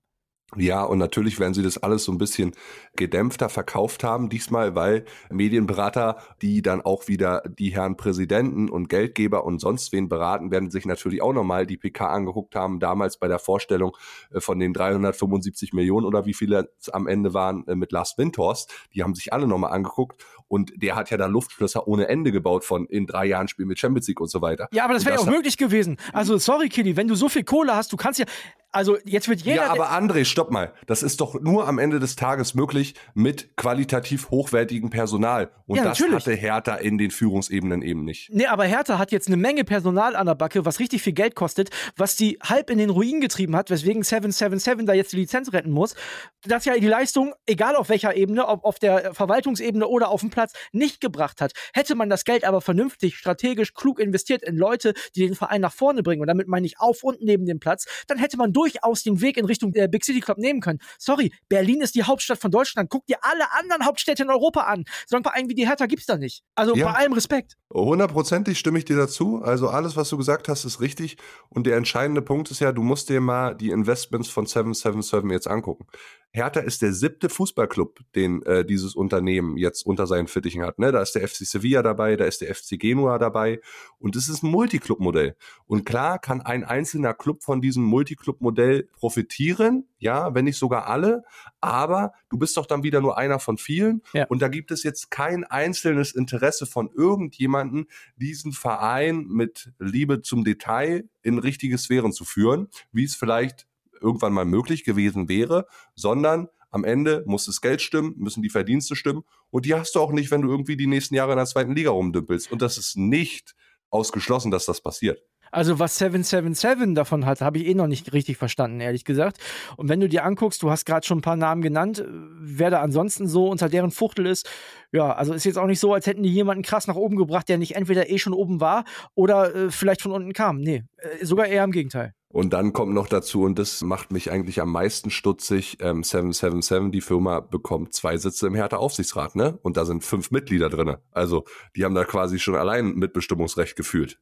Ja, 0.57 0.83
und 0.83 0.97
natürlich 0.97 1.39
werden 1.39 1.53
sie 1.53 1.63
das 1.63 1.77
alles 1.77 2.03
so 2.03 2.11
ein 2.11 2.17
bisschen 2.17 2.53
gedämpfter 2.95 3.49
verkauft 3.49 4.03
haben, 4.03 4.29
diesmal, 4.29 4.75
weil 4.75 5.05
Medienberater, 5.31 6.17
die 6.41 6.61
dann 6.61 6.81
auch 6.81 7.07
wieder 7.07 7.43
die 7.47 7.73
Herren 7.73 7.97
Präsidenten 7.97 8.69
und 8.69 8.89
Geldgeber 8.89 9.45
und 9.45 9.59
sonst 9.59 9.91
wen 9.91 10.09
beraten, 10.09 10.51
werden 10.51 10.71
sich 10.71 10.85
natürlich 10.85 11.21
auch 11.21 11.33
nochmal 11.33 11.65
die 11.65 11.77
PK 11.77 12.07
angeguckt 12.07 12.55
haben, 12.55 12.79
damals 12.79 13.17
bei 13.17 13.27
der 13.27 13.39
Vorstellung 13.39 13.95
äh, 14.31 14.39
von 14.39 14.59
den 14.59 14.73
375 14.73 15.73
Millionen 15.73 16.05
oder 16.05 16.25
wie 16.25 16.33
viele 16.33 16.69
es 16.79 16.89
am 16.89 17.07
Ende 17.07 17.33
waren 17.33 17.67
äh, 17.67 17.75
mit 17.75 17.91
Lars 17.91 18.17
Windhorst. 18.17 18.71
Die 18.93 19.03
haben 19.03 19.15
sich 19.15 19.33
alle 19.33 19.47
nochmal 19.47 19.71
angeguckt 19.71 20.23
und 20.47 20.71
der 20.75 20.95
hat 20.95 21.09
ja 21.09 21.17
da 21.17 21.25
Luftschlösser 21.25 21.87
ohne 21.87 22.07
Ende 22.07 22.31
gebaut 22.31 22.63
von 22.63 22.85
in 22.85 23.07
drei 23.07 23.25
Jahren 23.25 23.47
spielen 23.47 23.67
mit 23.67 23.79
Champions 23.79 24.07
League 24.07 24.21
und 24.21 24.29
so 24.29 24.41
weiter. 24.41 24.67
Ja, 24.71 24.85
aber 24.85 24.93
das 24.93 25.05
wäre 25.05 25.15
ja 25.15 25.21
auch 25.21 25.25
möglich 25.25 25.57
gewesen. 25.57 25.97
Also 26.13 26.37
sorry, 26.37 26.69
Kitty, 26.69 26.95
wenn 26.95 27.07
du 27.07 27.15
so 27.15 27.29
viel 27.29 27.43
Kohle 27.43 27.75
hast, 27.75 27.91
du 27.91 27.97
kannst 27.97 28.19
ja, 28.19 28.25
also 28.73 28.97
jetzt 29.05 29.29
wird 29.29 29.41
jeder. 29.41 29.63
Ja, 29.63 29.71
aber 29.71 29.91
André, 29.91 30.25
stopp 30.25 30.51
mal. 30.51 30.73
Das 30.87 31.03
ist 31.03 31.21
doch 31.21 31.39
nur 31.39 31.67
am 31.67 31.77
Ende 31.77 31.99
des 31.99 32.15
Tages 32.15 32.55
möglich 32.55 32.95
mit 33.13 33.55
qualitativ 33.55 34.31
hochwertigem 34.31 34.89
Personal. 34.89 35.51
Und 35.67 35.77
ja, 35.77 35.83
das 35.83 35.99
natürlich. 35.99 36.25
hatte 36.25 36.33
Hertha 36.33 36.75
in 36.75 36.97
den 36.97 37.11
Führungsebenen 37.11 37.83
eben 37.83 38.03
nicht. 38.03 38.29
Nee, 38.31 38.47
aber 38.47 38.65
Hertha 38.65 38.97
hat 38.97 39.11
jetzt 39.11 39.27
eine 39.27 39.37
Menge 39.37 39.63
Personal 39.63 40.15
an 40.15 40.25
der 40.25 40.35
Backe, 40.35 40.65
was 40.65 40.79
richtig 40.79 41.03
viel 41.03 41.13
Geld 41.13 41.35
kostet, 41.35 41.69
was 41.97 42.15
die 42.15 42.39
halb 42.43 42.69
in 42.69 42.79
den 42.79 42.89
Ruin 42.89 43.21
getrieben 43.21 43.55
hat, 43.55 43.69
weswegen 43.69 44.03
777 44.03 44.85
da 44.87 44.93
jetzt 44.93 45.13
die 45.13 45.17
Lizenz 45.17 45.53
retten 45.53 45.71
muss. 45.71 45.95
Das 46.43 46.65
ja 46.65 46.73
die 46.73 46.87
Leistung, 46.87 47.33
egal 47.45 47.75
auf 47.75 47.89
welcher 47.89 48.15
Ebene, 48.15 48.47
ob 48.47 48.65
auf 48.65 48.79
der 48.79 49.13
Verwaltungsebene 49.13 49.87
oder 49.87 50.09
auf 50.09 50.21
dem 50.21 50.31
Platz, 50.31 50.53
nicht 50.71 50.99
gebracht 50.99 51.41
hat. 51.41 51.53
Hätte 51.73 51.93
man 51.95 52.09
das 52.09 52.25
Geld 52.25 52.43
aber 52.43 52.61
vernünftig, 52.61 53.17
strategisch, 53.17 53.73
klug 53.73 53.99
investiert 53.99 54.41
in 54.41 54.57
Leute, 54.57 54.93
die 55.15 55.27
den 55.27 55.35
Verein 55.35 55.61
nach 55.61 55.73
vorne 55.73 56.01
bringen, 56.01 56.21
und 56.21 56.27
damit 56.27 56.47
meine 56.47 56.65
ich 56.65 56.79
auf 56.79 57.03
und 57.03 57.21
neben 57.21 57.45
dem 57.45 57.59
Platz, 57.59 57.85
dann 58.07 58.17
hätte 58.17 58.37
man 58.37 58.51
durch 58.51 58.62
durchaus 58.63 59.03
den 59.03 59.19
Weg 59.21 59.37
in 59.37 59.45
Richtung 59.45 59.71
der 59.73 59.87
Big 59.87 60.05
City 60.05 60.21
Club 60.21 60.37
nehmen 60.37 60.61
können. 60.61 60.79
Sorry, 60.97 61.33
Berlin 61.49 61.81
ist 61.81 61.95
die 61.95 62.03
Hauptstadt 62.03 62.39
von 62.39 62.51
Deutschland. 62.51 62.89
Guck 62.89 63.05
dir 63.07 63.17
alle 63.21 63.51
anderen 63.59 63.85
Hauptstädte 63.85 64.23
in 64.23 64.29
Europa 64.29 64.61
an. 64.61 64.85
So 65.05 65.17
ein 65.17 65.23
Verein 65.23 65.49
wie 65.49 65.55
die 65.55 65.67
Hertha 65.67 65.85
gibt's 65.85 66.05
da 66.05 66.17
nicht. 66.17 66.43
Also 66.55 66.75
ja. 66.75 66.85
bei 66.85 66.99
allem 66.99 67.13
Respekt. 67.13 67.57
Hundertprozentig 67.73 68.57
stimme 68.57 68.79
ich 68.79 68.85
dir 68.85 68.95
dazu. 68.95 69.41
Also 69.43 69.67
alles, 69.67 69.97
was 69.97 70.09
du 70.09 70.17
gesagt 70.17 70.47
hast, 70.47 70.63
ist 70.63 70.79
richtig. 70.79 71.17
Und 71.49 71.67
der 71.67 71.75
entscheidende 71.75 72.21
Punkt 72.21 72.51
ist 72.51 72.59
ja, 72.59 72.71
du 72.71 72.83
musst 72.83 73.09
dir 73.09 73.19
mal 73.19 73.55
die 73.55 73.71
Investments 73.71 74.29
von 74.29 74.45
777 74.45 75.29
jetzt 75.31 75.47
angucken. 75.47 75.85
Hertha 76.35 76.61
ist 76.61 76.81
der 76.81 76.93
siebte 76.93 77.29
Fußballclub, 77.29 77.99
den 78.15 78.41
äh, 78.43 78.65
dieses 78.65 78.95
Unternehmen 78.95 79.55
jetzt 79.55 79.85
unter 79.85 80.07
seinen 80.07 80.27
Fittichen 80.27 80.63
hat. 80.63 80.79
Ne? 80.79 80.91
Da 80.91 80.99
ist 80.99 81.13
der 81.13 81.27
FC 81.27 81.45
Sevilla 81.45 81.83
dabei, 81.83 82.15
da 82.15 82.25
ist 82.25 82.41
der 82.41 82.53
FC 82.55 82.79
Genua 82.79 83.19
dabei 83.19 83.61
und 83.99 84.15
es 84.15 84.29
ist 84.29 84.41
ein 84.41 84.49
Multiclub-Modell. 84.49 85.35
Und 85.67 85.85
klar 85.85 86.17
kann 86.17 86.41
ein 86.41 86.63
einzelner 86.63 87.13
Club 87.13 87.43
von 87.43 87.61
diesem 87.61 87.83
Multiclub-Modell 87.83 88.89
profitieren, 88.93 89.87
ja, 89.99 90.33
wenn 90.33 90.45
nicht 90.45 90.57
sogar 90.57 90.87
alle, 90.87 91.23
aber 91.61 92.13
du 92.31 92.39
bist 92.39 92.57
doch 92.57 92.65
dann 92.65 92.81
wieder 92.81 92.99
nur 92.99 93.15
einer 93.15 93.37
von 93.37 93.59
vielen 93.59 94.01
ja. 94.13 94.25
und 94.25 94.41
da 94.41 94.47
gibt 94.47 94.71
es 94.71 94.81
jetzt 94.81 95.11
kein 95.11 95.43
einzelnes 95.43 96.13
Interesse 96.13 96.65
von 96.65 96.89
irgendjemanden, 96.89 97.85
diesen 98.15 98.53
Verein 98.53 99.27
mit 99.27 99.71
Liebe 99.77 100.23
zum 100.23 100.43
Detail 100.43 101.07
in 101.21 101.37
richtige 101.37 101.77
Sphären 101.77 102.11
zu 102.11 102.25
führen, 102.25 102.69
wie 102.91 103.03
es 103.03 103.13
vielleicht 103.13 103.67
irgendwann 104.03 104.33
mal 104.33 104.45
möglich 104.45 104.83
gewesen 104.83 105.29
wäre, 105.29 105.65
sondern 105.95 106.49
am 106.69 106.83
Ende 106.83 107.23
muss 107.27 107.45
das 107.45 107.61
Geld 107.61 107.81
stimmen, 107.81 108.15
müssen 108.17 108.41
die 108.41 108.49
Verdienste 108.49 108.95
stimmen 108.95 109.23
und 109.51 109.65
die 109.65 109.75
hast 109.75 109.95
du 109.95 109.99
auch 109.99 110.11
nicht, 110.11 110.31
wenn 110.31 110.41
du 110.41 110.49
irgendwie 110.49 110.75
die 110.75 110.87
nächsten 110.87 111.15
Jahre 111.15 111.33
in 111.33 111.37
der 111.37 111.45
zweiten 111.45 111.75
Liga 111.75 111.91
rumdümpelst. 111.91 112.51
Und 112.51 112.61
das 112.61 112.77
ist 112.77 112.97
nicht 112.97 113.55
ausgeschlossen, 113.91 114.49
dass 114.49 114.65
das 114.65 114.81
passiert. 114.81 115.23
Also 115.53 115.77
was 115.77 115.99
777 115.99 116.95
davon 116.95 117.27
hat, 117.27 117.41
habe 117.41 117.59
ich 117.59 117.67
eh 117.67 117.75
noch 117.75 117.85
nicht 117.85 118.11
richtig 118.11 118.37
verstanden, 118.37 118.79
ehrlich 118.79 119.05
gesagt. 119.05 119.37
Und 119.77 119.87
wenn 119.87 119.99
du 119.99 120.09
dir 120.09 120.25
anguckst, 120.25 120.63
du 120.63 120.71
hast 120.71 120.83
gerade 120.83 121.05
schon 121.05 121.19
ein 121.19 121.21
paar 121.21 121.35
Namen 121.35 121.61
genannt, 121.61 122.03
wer 122.07 122.71
da 122.71 122.81
ansonsten 122.81 123.27
so 123.27 123.49
unter 123.49 123.69
deren 123.69 123.91
Fuchtel 123.91 124.25
ist, 124.25 124.49
ja, 124.91 125.13
also 125.13 125.31
ist 125.31 125.43
jetzt 125.43 125.59
auch 125.59 125.67
nicht 125.67 125.79
so, 125.79 125.93
als 125.93 126.07
hätten 126.07 126.23
die 126.23 126.33
jemanden 126.33 126.63
krass 126.63 126.87
nach 126.87 126.95
oben 126.95 127.17
gebracht, 127.17 127.49
der 127.49 127.59
nicht 127.59 127.75
entweder 127.75 128.09
eh 128.09 128.17
schon 128.17 128.33
oben 128.33 128.61
war 128.61 128.83
oder 129.13 129.53
äh, 129.53 129.69
vielleicht 129.69 130.01
von 130.01 130.11
unten 130.11 130.33
kam. 130.33 130.57
Nee, 130.57 130.85
äh, 130.97 131.23
sogar 131.23 131.45
eher 131.45 131.63
im 131.63 131.71
Gegenteil. 131.71 132.15
Und 132.33 132.51
dann 132.51 132.73
kommt 132.73 132.95
noch 132.95 133.07
dazu, 133.07 133.43
und 133.43 133.59
das 133.59 133.81
macht 133.81 134.11
mich 134.11 134.31
eigentlich 134.31 134.59
am 134.59 134.71
meisten 134.71 135.11
stutzig, 135.11 135.77
ähm, 135.81 136.03
777, 136.03 136.91
die 136.91 137.01
Firma 137.01 137.41
bekommt 137.41 137.93
zwei 137.93 138.17
Sitze 138.17 138.47
im 138.47 138.55
Hertha-Aufsichtsrat, 138.55 139.35
ne? 139.35 139.59
Und 139.61 139.77
da 139.77 139.85
sind 139.85 140.03
fünf 140.03 140.31
Mitglieder 140.31 140.69
drinne. 140.69 140.99
Also 141.11 141.45
die 141.75 141.85
haben 141.85 141.93
da 141.93 142.05
quasi 142.05 142.39
schon 142.39 142.55
allein 142.55 142.95
Mitbestimmungsrecht 142.95 143.75
gefühlt. 143.75 144.19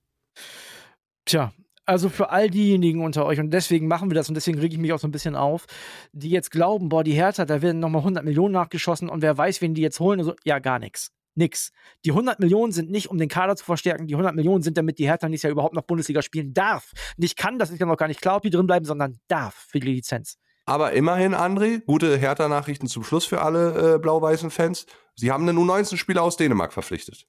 Tja, 1.23 1.53
also 1.85 2.09
für 2.09 2.31
all 2.31 2.49
diejenigen 2.49 3.01
unter 3.01 3.25
euch, 3.25 3.39
und 3.39 3.51
deswegen 3.51 3.87
machen 3.87 4.09
wir 4.09 4.15
das 4.15 4.27
und 4.27 4.35
deswegen 4.35 4.59
rege 4.59 4.75
ich 4.75 4.81
mich 4.81 4.91
auch 4.91 4.99
so 4.99 5.07
ein 5.07 5.11
bisschen 5.11 5.37
auf, 5.37 5.65
die 6.11 6.31
jetzt 6.31 6.51
glauben, 6.51 6.89
boah, 6.89 7.05
die 7.05 7.13
Hertha, 7.13 7.45
da 7.45 7.61
werden 7.61 7.79
nochmal 7.79 8.01
100 8.01 8.25
Millionen 8.25 8.53
nachgeschossen 8.53 9.07
und 9.07 9.21
wer 9.21 9.37
weiß, 9.37 9.61
wen 9.61 9.73
die 9.73 9.81
jetzt 9.81 10.01
holen. 10.01 10.21
So. 10.21 10.35
Ja, 10.43 10.59
gar 10.59 10.79
nichts. 10.79 11.13
Nix. 11.35 11.71
Die 12.05 12.11
100 12.11 12.39
Millionen 12.39 12.71
sind 12.71 12.89
nicht, 12.89 13.09
um 13.09 13.17
den 13.17 13.29
Kader 13.29 13.55
zu 13.55 13.65
verstärken. 13.65 14.07
Die 14.07 14.13
100 14.13 14.35
Millionen 14.35 14.63
sind, 14.63 14.77
damit 14.77 14.99
die 14.99 15.05
Hertha 15.05 15.29
nächstes 15.29 15.43
Jahr 15.43 15.51
überhaupt 15.51 15.75
noch 15.75 15.83
Bundesliga 15.83 16.21
spielen 16.21 16.53
darf. 16.53 16.91
Nicht 17.17 17.37
kann, 17.37 17.59
das 17.59 17.69
ist 17.69 17.79
ja 17.79 17.85
noch 17.85 17.97
gar 17.97 18.07
nicht 18.07 18.21
klar, 18.21 18.37
ob 18.37 18.43
die 18.43 18.49
drin 18.49 18.67
bleiben, 18.67 18.85
sondern 18.85 19.19
darf 19.27 19.55
für 19.55 19.79
die 19.79 19.87
Lizenz. 19.87 20.37
Aber 20.65 20.93
immerhin, 20.93 21.33
André, 21.33 21.83
gute 21.85 22.17
Hertha-Nachrichten 22.17 22.87
zum 22.87 23.03
Schluss 23.03 23.25
für 23.25 23.41
alle 23.41 23.95
äh, 23.95 23.99
blau-weißen 23.99 24.51
Fans. 24.51 24.85
Sie 25.15 25.31
haben 25.31 25.47
einen 25.47 25.57
U19-Spieler 25.57 26.21
aus 26.21 26.37
Dänemark 26.37 26.71
verpflichtet. 26.73 27.27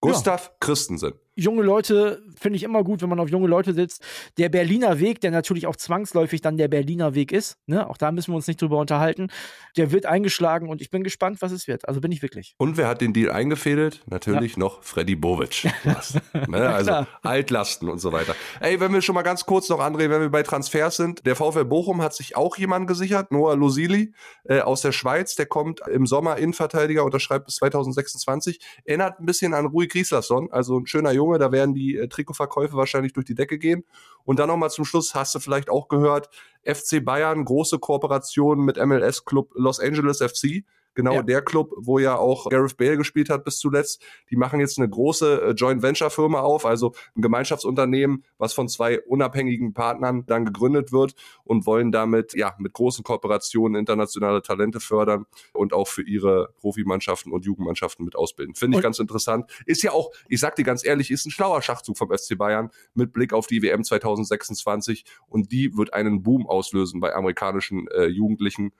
Gustav 0.00 0.46
ja. 0.46 0.56
Christensen 0.60 1.14
junge 1.36 1.62
Leute 1.62 2.22
finde 2.38 2.56
ich 2.56 2.62
immer 2.62 2.84
gut, 2.84 3.02
wenn 3.02 3.08
man 3.08 3.20
auf 3.20 3.28
junge 3.28 3.48
Leute 3.48 3.74
sitzt. 3.74 4.04
Der 4.38 4.48
Berliner 4.48 5.00
Weg, 5.00 5.20
der 5.20 5.30
natürlich 5.30 5.66
auch 5.66 5.76
zwangsläufig 5.76 6.40
dann 6.40 6.56
der 6.56 6.68
Berliner 6.68 7.14
Weg 7.14 7.32
ist, 7.32 7.56
ne? 7.66 7.88
auch 7.88 7.96
da 7.96 8.12
müssen 8.12 8.32
wir 8.32 8.36
uns 8.36 8.46
nicht 8.46 8.60
drüber 8.60 8.78
unterhalten, 8.78 9.28
der 9.76 9.90
wird 9.92 10.06
eingeschlagen 10.06 10.68
und 10.68 10.80
ich 10.80 10.90
bin 10.90 11.02
gespannt, 11.02 11.42
was 11.42 11.52
es 11.52 11.66
wird. 11.66 11.88
Also 11.88 12.00
bin 12.00 12.12
ich 12.12 12.22
wirklich. 12.22 12.54
Und 12.58 12.76
wer 12.76 12.88
hat 12.88 13.00
den 13.00 13.12
Deal 13.12 13.30
eingefädelt? 13.30 14.02
Natürlich 14.06 14.52
ja. 14.52 14.58
noch 14.60 14.82
Freddy 14.82 15.16
Bovic. 15.16 15.64
ne? 16.48 16.68
Also 16.68 17.06
Altlasten 17.22 17.88
und 17.88 17.98
so 17.98 18.12
weiter. 18.12 18.34
Ey, 18.60 18.80
wenn 18.80 18.92
wir 18.92 19.02
schon 19.02 19.14
mal 19.14 19.22
ganz 19.22 19.44
kurz 19.46 19.68
noch, 19.68 19.80
André, 19.80 20.10
wenn 20.10 20.20
wir 20.20 20.30
bei 20.30 20.42
Transfers 20.42 20.96
sind, 20.96 21.26
der 21.26 21.36
VfL 21.36 21.64
Bochum 21.64 22.02
hat 22.02 22.14
sich 22.14 22.36
auch 22.36 22.56
jemanden 22.56 22.86
gesichert, 22.86 23.32
Noah 23.32 23.56
Losili 23.56 24.12
äh, 24.44 24.60
aus 24.60 24.82
der 24.82 24.92
Schweiz, 24.92 25.34
der 25.34 25.46
kommt 25.46 25.80
im 25.88 26.06
Sommer 26.06 26.36
Innenverteidiger, 26.36 27.04
unterschreibt 27.04 27.46
bis 27.46 27.56
2026. 27.56 28.60
Erinnert 28.84 29.18
ein 29.18 29.26
bisschen 29.26 29.54
an 29.54 29.66
Rui 29.66 29.88
Grieslasson, 29.88 30.52
also 30.52 30.78
ein 30.78 30.86
schöner 30.86 31.12
Junge 31.12 31.23
Junge, 31.24 31.38
da 31.38 31.52
werden 31.52 31.74
die 31.74 31.96
äh, 31.96 32.08
Trikotverkäufe 32.08 32.76
wahrscheinlich 32.76 33.12
durch 33.12 33.26
die 33.26 33.34
Decke 33.34 33.58
gehen. 33.58 33.84
Und 34.24 34.38
dann 34.38 34.48
nochmal 34.48 34.70
zum 34.70 34.84
Schluss, 34.84 35.14
hast 35.14 35.34
du 35.34 35.38
vielleicht 35.38 35.70
auch 35.70 35.88
gehört, 35.88 36.28
FC 36.62 37.04
Bayern, 37.04 37.44
große 37.44 37.78
Kooperation 37.78 38.64
mit 38.64 38.76
MLS-Club 38.76 39.52
Los 39.54 39.80
Angeles 39.80 40.18
FC. 40.18 40.64
Genau 40.94 41.14
ja. 41.14 41.22
der 41.22 41.42
Club, 41.42 41.72
wo 41.76 41.98
ja 41.98 42.16
auch 42.16 42.48
Gareth 42.48 42.76
Bale 42.76 42.96
gespielt 42.96 43.30
hat 43.30 43.44
bis 43.44 43.58
zuletzt. 43.58 44.02
Die 44.30 44.36
machen 44.36 44.60
jetzt 44.60 44.78
eine 44.78 44.88
große 44.88 45.42
äh, 45.42 45.50
Joint 45.50 45.82
Venture 45.82 46.10
Firma 46.10 46.40
auf, 46.40 46.64
also 46.64 46.94
ein 47.16 47.22
Gemeinschaftsunternehmen, 47.22 48.24
was 48.38 48.52
von 48.52 48.68
zwei 48.68 49.00
unabhängigen 49.00 49.74
Partnern 49.74 50.24
dann 50.26 50.44
gegründet 50.44 50.92
wird 50.92 51.14
und 51.42 51.66
wollen 51.66 51.92
damit 51.92 52.34
ja 52.34 52.54
mit 52.58 52.72
großen 52.72 53.02
Kooperationen 53.04 53.78
internationale 53.78 54.42
Talente 54.42 54.80
fördern 54.80 55.26
und 55.52 55.72
auch 55.72 55.88
für 55.88 56.02
ihre 56.02 56.50
Profimannschaften 56.60 57.32
und 57.32 57.44
Jugendmannschaften 57.44 58.04
mit 58.04 58.16
ausbilden. 58.16 58.54
Finde 58.54 58.78
ich 58.78 58.82
ganz 58.82 58.98
interessant. 58.98 59.50
Ist 59.66 59.82
ja 59.82 59.92
auch, 59.92 60.10
ich 60.28 60.40
sag 60.40 60.56
dir 60.56 60.64
ganz 60.64 60.84
ehrlich, 60.84 61.10
ist 61.10 61.26
ein 61.26 61.30
schlauer 61.30 61.60
Schachzug 61.62 61.98
vom 61.98 62.10
FC 62.10 62.38
Bayern 62.38 62.70
mit 62.94 63.12
Blick 63.12 63.32
auf 63.32 63.46
die 63.46 63.62
WM 63.62 63.82
2026 63.82 65.04
und 65.28 65.50
die 65.50 65.76
wird 65.76 65.92
einen 65.92 66.22
Boom 66.22 66.46
auslösen 66.46 67.00
bei 67.00 67.14
amerikanischen 67.14 67.88
äh, 67.88 68.06
Jugendlichen 68.06 68.72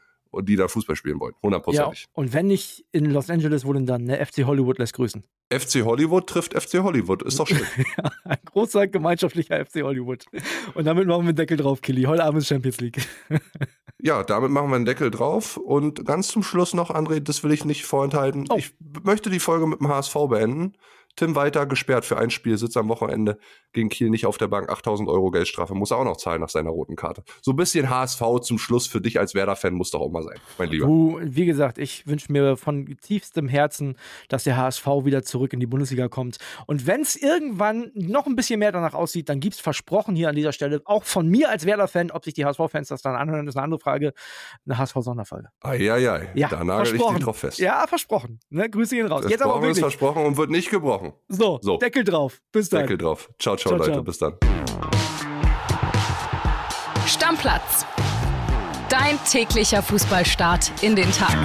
die 0.42 0.56
da 0.56 0.68
Fußball 0.68 0.96
spielen 0.96 1.20
wollen. 1.20 1.34
Hundertprozentig. 1.42 2.02
Ja, 2.02 2.08
und 2.12 2.32
wenn 2.32 2.46
nicht 2.46 2.84
in 2.92 3.06
Los 3.06 3.30
Angeles, 3.30 3.64
wo 3.64 3.72
denn 3.72 3.86
dann? 3.86 4.04
Ne? 4.04 4.24
FC 4.24 4.44
Hollywood 4.44 4.78
lässt 4.78 4.94
grüßen. 4.94 5.24
FC 5.52 5.84
Hollywood 5.84 6.26
trifft 6.26 6.54
FC 6.54 6.82
Hollywood. 6.82 7.22
Ist 7.22 7.38
doch 7.38 7.46
schön. 7.46 7.60
ja, 7.96 8.10
ein 8.24 8.38
großer 8.44 8.88
gemeinschaftlicher 8.88 9.64
FC 9.64 9.82
Hollywood. 9.82 10.24
Und 10.74 10.84
damit 10.84 11.06
machen 11.06 11.22
wir 11.22 11.28
einen 11.28 11.36
Deckel 11.36 11.56
drauf, 11.56 11.80
Killy. 11.80 12.04
Heute 12.04 12.24
Abend 12.24 12.42
ist 12.42 12.48
Champions 12.48 12.80
League. 12.80 13.06
ja, 14.00 14.22
damit 14.22 14.50
machen 14.50 14.70
wir 14.70 14.76
einen 14.76 14.84
Deckel 14.84 15.10
drauf. 15.10 15.56
Und 15.56 16.04
ganz 16.04 16.28
zum 16.28 16.42
Schluss 16.42 16.74
noch, 16.74 16.90
André, 16.90 17.20
das 17.20 17.44
will 17.44 17.52
ich 17.52 17.64
nicht 17.64 17.84
vorenthalten. 17.84 18.46
Oh. 18.48 18.56
Ich 18.56 18.74
möchte 19.02 19.30
die 19.30 19.40
Folge 19.40 19.66
mit 19.66 19.80
dem 19.80 19.88
HSV 19.88 20.14
beenden. 20.28 20.74
Tim 21.16 21.34
Walter 21.34 21.66
gesperrt 21.66 22.04
für 22.04 22.16
ein 22.18 22.30
Spiel, 22.30 22.58
sitzt 22.58 22.76
am 22.76 22.88
Wochenende 22.88 23.38
gegen 23.72 23.88
Kiel 23.88 24.10
nicht 24.10 24.26
auf 24.26 24.38
der 24.38 24.48
Bank, 24.48 24.68
8000 24.68 25.08
Euro 25.08 25.30
Geldstrafe, 25.30 25.74
muss 25.74 25.90
er 25.90 25.98
auch 25.98 26.04
noch 26.04 26.16
zahlen 26.16 26.40
nach 26.40 26.48
seiner 26.48 26.70
roten 26.70 26.96
Karte. 26.96 27.24
So 27.42 27.52
ein 27.52 27.56
bisschen 27.56 27.90
HSV 27.90 28.22
zum 28.42 28.58
Schluss 28.58 28.86
für 28.86 29.00
dich 29.00 29.18
als 29.18 29.34
Werder-Fan 29.34 29.74
muss 29.74 29.90
doch 29.90 30.00
auch 30.00 30.10
mal 30.10 30.22
sein, 30.22 30.38
mein 30.58 30.70
Lieber. 30.70 30.86
Du, 30.86 31.20
wie 31.22 31.46
gesagt, 31.46 31.78
ich 31.78 32.06
wünsche 32.06 32.32
mir 32.32 32.56
von 32.56 32.96
tiefstem 33.02 33.48
Herzen, 33.48 33.96
dass 34.28 34.44
der 34.44 34.56
HSV 34.56 34.86
wieder 35.04 35.22
zurück 35.22 35.52
in 35.52 35.60
die 35.60 35.66
Bundesliga 35.66 36.08
kommt. 36.08 36.38
Und 36.66 36.86
wenn 36.86 37.02
es 37.02 37.16
irgendwann 37.16 37.90
noch 37.94 38.26
ein 38.26 38.36
bisschen 38.36 38.58
mehr 38.58 38.72
danach 38.72 38.94
aussieht, 38.94 39.28
dann 39.28 39.40
gibt 39.40 39.54
es 39.54 39.60
versprochen 39.60 40.16
hier 40.16 40.28
an 40.28 40.36
dieser 40.36 40.52
Stelle, 40.52 40.80
auch 40.84 41.04
von 41.04 41.28
mir 41.28 41.50
als 41.50 41.66
Werder-Fan, 41.66 42.10
ob 42.10 42.24
sich 42.24 42.34
die 42.34 42.44
HSV-Fans 42.44 42.88
das 42.88 43.02
dann 43.02 43.16
anhören, 43.16 43.46
ist 43.46 43.56
eine 43.56 43.64
andere 43.64 43.80
Frage, 43.80 44.12
eine 44.66 44.78
HSV-Sonderfolge. 44.78 45.48
Eieiei, 45.60 46.30
ja, 46.34 46.48
da 46.48 46.64
nagel 46.64 46.94
ich 46.94 47.02
dich 47.02 47.24
drauf 47.24 47.38
fest. 47.38 47.58
Ja, 47.58 47.86
versprochen. 47.86 48.40
Ne? 48.50 48.70
Grüße 48.70 48.94
gehen 48.96 49.06
raus. 49.06 49.24
Jetzt 49.28 49.42
aber 49.42 49.54
wirklich. 49.54 49.72
ist 49.72 49.80
versprochen 49.80 50.24
und 50.24 50.36
wird 50.36 50.50
nicht 50.50 50.70
gebrochen. 50.70 51.03
So, 51.28 51.58
so, 51.62 51.76
Deckel 51.78 52.04
drauf. 52.04 52.40
Bis 52.52 52.68
dann. 52.68 52.80
Deckel 52.82 52.98
drauf. 52.98 53.30
Ciao, 53.38 53.56
ciao, 53.56 53.76
ciao 53.76 53.78
Leute. 53.78 53.92
Ciao. 53.92 54.02
Bis 54.02 54.18
dann. 54.18 54.34
Stammplatz. 57.06 57.86
Dein 58.88 59.18
täglicher 59.24 59.82
Fußballstart 59.82 60.72
in 60.82 60.94
den 60.94 61.10
Tag. 61.12 61.36